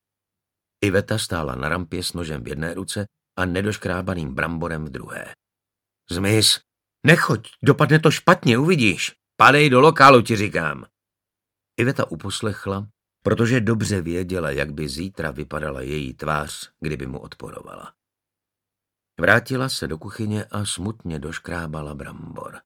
Iveta 0.85 1.19
stála 1.19 1.55
na 1.55 1.69
rampě 1.69 2.03
s 2.03 2.13
nožem 2.13 2.45
v 2.45 2.49
jedné 2.49 2.75
ruce 2.75 3.07
a 3.39 3.45
nedoškrábaným 3.45 4.35
bramborem 4.35 4.85
v 4.85 4.91
druhé. 4.91 5.33
Zmiz, 6.11 6.61
Nechoď, 7.07 7.49
dopadne 7.63 7.99
to 7.99 8.11
špatně, 8.11 8.59
uvidíš. 8.59 9.13
Padej 9.37 9.71
do 9.71 9.81
lokálu, 9.81 10.23
ti 10.23 10.37
říkám. 10.37 10.85
Iveta 11.77 12.11
uposlechla, 12.11 12.87
protože 13.23 13.61
dobře 13.61 14.03
věděla, 14.03 14.51
jak 14.51 14.73
by 14.73 14.89
zítra 14.89 15.31
vypadala 15.31 15.81
její 15.81 16.15
tvář, 16.15 16.71
kdyby 16.81 17.07
mu 17.07 17.19
odporovala. 17.19 17.93
Vrátila 19.21 19.69
se 19.69 19.89
do 19.89 19.99
kuchyně 19.99 20.45
a 20.45 20.65
smutně 20.65 21.19
doškrábala 21.19 21.95
brambor. 21.95 22.61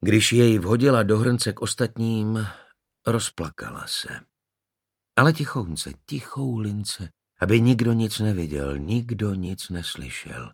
Když 0.00 0.32
jej 0.32 0.58
vhodila 0.58 1.02
do 1.02 1.18
hrnce 1.18 1.52
k 1.52 1.62
ostatním, 1.62 2.46
rozplakala 3.06 3.86
se. 3.86 4.08
Ale 5.16 5.32
tichounce, 5.32 5.92
tichou 6.06 6.58
lince, 6.58 7.10
aby 7.40 7.60
nikdo 7.60 7.92
nic 7.92 8.18
neviděl, 8.18 8.78
nikdo 8.78 9.34
nic 9.34 9.68
neslyšel, 9.68 10.52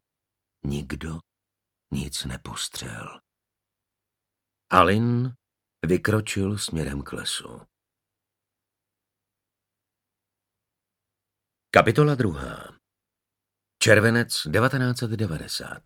nikdo 0.65 1.19
nic 1.93 2.25
nepostřel. 2.25 3.21
Alin 4.71 5.35
vykročil 5.87 6.59
směrem 6.59 7.03
k 7.03 7.13
lesu. 7.13 7.61
Kapitola 11.71 12.15
druhá. 12.15 12.86
Červenec 13.87 14.29
1990. 14.29 15.83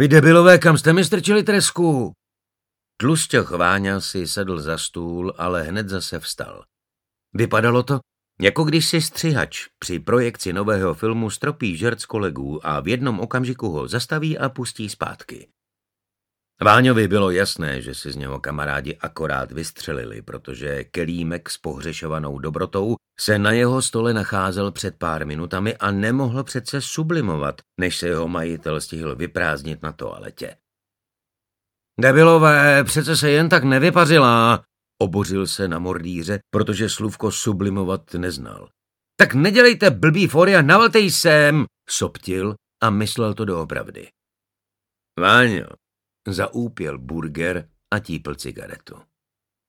Vy 0.00 0.08
debilové, 0.08 0.58
kam 0.58 0.78
jste 0.78 0.92
mi 0.92 1.04
strčili 1.04 1.42
tresku? 1.42 2.12
Tlustěch 3.00 3.50
Váňa 3.50 4.00
si 4.00 4.26
sedl 4.26 4.60
za 4.60 4.78
stůl, 4.78 5.34
ale 5.38 5.62
hned 5.62 5.88
zase 5.88 6.20
vstal. 6.20 6.64
Vypadalo 7.34 7.82
to, 7.82 8.00
jako 8.40 8.64
když 8.64 8.88
si 8.88 9.00
střihač 9.00 9.66
při 9.78 9.98
projekci 9.98 10.52
nového 10.52 10.94
filmu 10.94 11.30
stropí 11.30 11.76
žert 11.76 12.04
kolegů 12.04 12.66
a 12.66 12.80
v 12.80 12.88
jednom 12.88 13.20
okamžiku 13.20 13.68
ho 13.68 13.88
zastaví 13.88 14.38
a 14.38 14.48
pustí 14.48 14.88
zpátky. 14.88 15.48
Váňovi 16.62 17.08
bylo 17.08 17.30
jasné, 17.30 17.82
že 17.82 17.94
si 17.94 18.12
z 18.12 18.16
něho 18.16 18.40
kamarádi 18.40 18.96
akorát 18.96 19.52
vystřelili, 19.52 20.22
protože 20.22 20.84
kelímek 20.84 21.50
s 21.50 21.58
pohřešovanou 21.58 22.38
dobrotou 22.38 22.96
se 23.20 23.38
na 23.38 23.52
jeho 23.52 23.82
stole 23.82 24.14
nacházel 24.14 24.72
před 24.72 24.96
pár 24.98 25.26
minutami 25.26 25.76
a 25.76 25.90
nemohl 25.90 26.44
přece 26.44 26.80
sublimovat, 26.80 27.60
než 27.80 27.96
se 27.96 28.08
jeho 28.08 28.28
majitel 28.28 28.80
stihl 28.80 29.16
vyprázdnit 29.16 29.82
na 29.82 29.92
toaletě. 29.92 30.56
Debilové, 32.00 32.84
přece 32.84 33.16
se 33.16 33.30
jen 33.30 33.48
tak 33.48 33.64
nevypařila, 33.64 34.64
Obořil 35.02 35.46
se 35.46 35.68
na 35.68 35.78
mordíře, 35.78 36.40
protože 36.50 36.88
slůvko 36.88 37.32
sublimovat 37.32 38.14
neznal. 38.14 38.68
Tak 39.16 39.34
nedělejte 39.34 39.90
blbý 39.90 40.26
fory 40.26 40.56
a 40.56 40.62
navalte 40.62 41.10
sem, 41.10 41.64
soptil 41.90 42.54
a 42.82 42.90
myslel 42.90 43.34
to 43.34 43.44
doopravdy. 43.44 44.08
Váňo, 45.20 45.66
zaúpěl 46.28 46.98
burger 46.98 47.68
a 47.94 47.98
típl 47.98 48.34
cigaretu. 48.34 48.94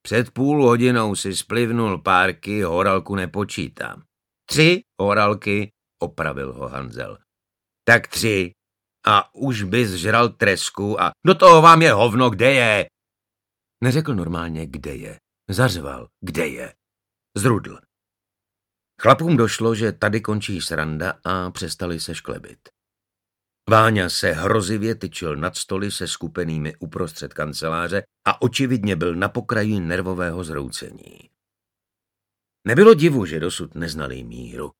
Před 0.01 0.31
půl 0.31 0.67
hodinou 0.67 1.15
si 1.15 1.35
splivnul 1.35 2.01
párky, 2.01 2.62
horalku 2.62 3.15
nepočítám. 3.15 4.03
Tři 4.49 4.81
horalky, 5.01 5.71
opravil 6.01 6.53
ho 6.53 6.67
Hanzel. 6.67 7.17
Tak 7.83 8.07
tři. 8.07 8.51
A 9.07 9.35
už 9.35 9.63
bys 9.63 9.91
žral 9.91 10.29
tresku 10.29 11.01
a 11.01 11.12
do 11.25 11.35
toho 11.35 11.62
vám 11.62 11.81
je 11.81 11.91
hovno, 11.93 12.29
kde 12.29 12.53
je? 12.53 12.88
Neřekl 13.83 14.15
normálně, 14.15 14.67
kde 14.67 14.95
je. 14.95 15.19
Zařval, 15.49 16.07
kde 16.21 16.47
je. 16.47 16.73
Zrudl. 17.38 17.79
Chlapům 19.01 19.38
došlo, 19.38 19.75
že 19.75 19.91
tady 19.91 20.21
končí 20.21 20.62
sranda 20.62 21.13
a 21.23 21.51
přestali 21.51 21.99
se 21.99 22.15
šklebit. 22.15 22.69
Váňa 23.69 24.10
se 24.10 24.32
hrozivě 24.32 24.95
tyčil 24.95 25.36
nad 25.36 25.58
stoly 25.58 25.91
se 25.91 26.08
skupenými 26.08 26.75
uprostřed 26.79 27.34
kanceláře 27.34 28.03
a 28.27 28.41
očividně 28.41 28.95
byl 28.95 29.15
na 29.15 29.29
pokraji 29.29 29.79
nervového 29.79 30.43
zroucení. 30.43 31.29
Nebylo 32.67 32.93
divu, 32.93 33.25
že 33.25 33.39
dosud 33.39 33.75
neznali 33.75 34.23
míru. 34.23 34.71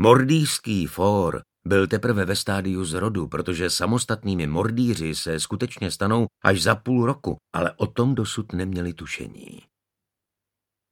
Mordýský 0.00 0.86
fór 0.86 1.42
byl 1.66 1.86
teprve 1.86 2.24
ve 2.24 2.36
stádiu 2.36 2.84
zrodu, 2.84 3.28
protože 3.28 3.70
samostatnými 3.70 4.46
mordíři 4.46 5.14
se 5.14 5.40
skutečně 5.40 5.90
stanou 5.90 6.26
až 6.44 6.62
za 6.62 6.74
půl 6.74 7.06
roku, 7.06 7.36
ale 7.54 7.72
o 7.76 7.86
tom 7.86 8.14
dosud 8.14 8.52
neměli 8.52 8.92
tušení. 8.92 9.62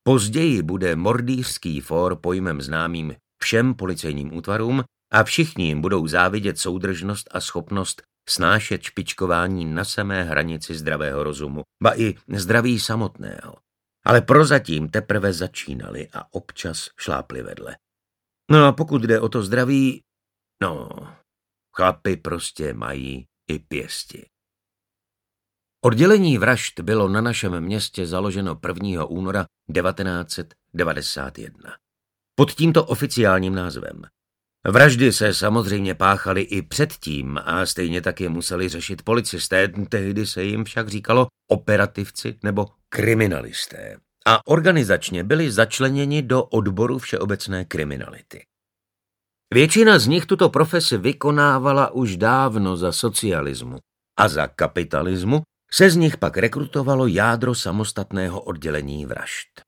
Později 0.03 0.63
bude 0.63 0.97
mordýřský 0.97 1.81
fór 1.81 2.17
pojmem 2.17 2.63
známým 2.63 3.15
všem 3.43 3.75
policejním 3.75 4.37
útvarům 4.37 4.85
a 5.13 5.25
všichni 5.25 5.67
jim 5.67 5.81
budou 5.81 6.07
závidět 6.07 6.59
soudržnost 6.59 7.29
a 7.31 7.41
schopnost 7.41 8.03
snášet 8.29 8.83
špičkování 8.83 9.65
na 9.65 9.85
samé 9.85 10.23
hranici 10.23 10.75
zdravého 10.75 11.23
rozumu, 11.23 11.63
ba 11.83 12.01
i 12.01 12.15
zdraví 12.37 12.81
samotného. 12.81 13.55
Ale 14.07 14.21
prozatím 14.21 14.89
teprve 14.89 15.33
začínali 15.33 16.09
a 16.13 16.35
občas 16.35 16.89
šlápli 16.99 17.43
vedle. 17.43 17.77
No 18.51 18.67
a 18.67 18.73
pokud 18.73 19.03
jde 19.03 19.21
o 19.21 19.29
to 19.29 19.43
zdraví, 19.43 20.03
no, 20.63 20.89
chlapy 21.77 22.17
prostě 22.17 22.75
mají 22.75 23.27
i 23.51 23.59
pěsti. 23.59 24.27
Oddělení 25.85 26.39
vražd 26.39 26.81
bylo 26.81 27.09
na 27.09 27.21
našem 27.21 27.61
městě 27.61 28.07
založeno 28.07 28.61
1. 28.69 29.05
února 29.05 29.47
1991. 29.75 31.77
Pod 32.35 32.53
tímto 32.53 32.85
oficiálním 32.85 33.55
názvem. 33.55 34.03
Vraždy 34.73 35.13
se 35.13 35.35
samozřejmě 35.35 35.95
páchaly 35.95 36.43
i 36.43 36.63
předtím 36.63 37.39
a 37.45 37.67
stejně 37.67 38.01
tak 38.01 38.21
je 38.21 38.29
museli 38.29 38.69
řešit 38.69 39.03
policisté, 39.03 39.69
tehdy 39.89 40.27
se 40.27 40.45
jim 40.45 40.65
však 40.65 40.89
říkalo 40.89 41.27
operativci 41.51 42.39
nebo 42.43 42.67
kriminalisté. 42.89 43.97
A 44.27 44.47
organizačně 44.47 45.25
byli 45.25 45.51
začleněni 45.51 46.23
do 46.23 46.45
odboru 46.45 46.99
všeobecné 46.99 47.65
kriminality. 47.65 48.43
Většina 49.55 49.99
z 49.99 50.07
nich 50.07 50.27
tuto 50.27 50.49
profesi 50.49 50.99
vykonávala 50.99 51.91
už 51.91 52.17
dávno 52.17 52.77
za 52.77 52.93
socialismu 52.93 53.79
a 54.19 54.29
za 54.29 54.47
kapitalismu 54.47 55.43
se 55.73 55.91
z 55.91 55.97
nich 55.97 56.17
pak 56.17 56.37
rekrutovalo 56.37 57.07
jádro 57.07 57.55
samostatného 57.55 58.41
oddělení 58.41 59.07
vražd. 59.07 59.66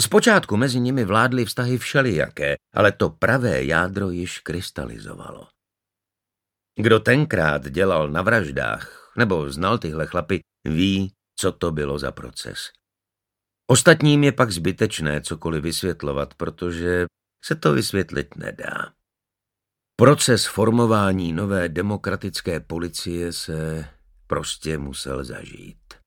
Zpočátku 0.00 0.56
mezi 0.56 0.80
nimi 0.80 1.04
vládly 1.04 1.44
vztahy 1.44 1.78
všelijaké, 1.78 2.56
ale 2.74 2.92
to 2.92 3.10
pravé 3.10 3.64
jádro 3.64 4.10
již 4.10 4.38
krystalizovalo. 4.38 5.48
Kdo 6.76 7.00
tenkrát 7.00 7.70
dělal 7.70 8.08
na 8.08 8.22
vraždách, 8.22 9.12
nebo 9.16 9.50
znal 9.50 9.78
tyhle 9.78 10.06
chlapy, 10.06 10.40
ví, 10.64 11.12
co 11.36 11.52
to 11.52 11.72
bylo 11.72 11.98
za 11.98 12.12
proces. 12.12 12.70
Ostatním 13.66 14.24
je 14.24 14.32
pak 14.32 14.50
zbytečné 14.50 15.20
cokoliv 15.20 15.62
vysvětlovat, 15.62 16.34
protože 16.34 17.06
se 17.44 17.54
to 17.54 17.72
vysvětlit 17.72 18.36
nedá. 18.36 18.92
Proces 19.96 20.46
formování 20.46 21.32
nové 21.32 21.68
demokratické 21.68 22.60
policie 22.60 23.32
se 23.32 23.88
prostě 24.26 24.78
musel 24.78 25.24
zažít. 25.24 26.01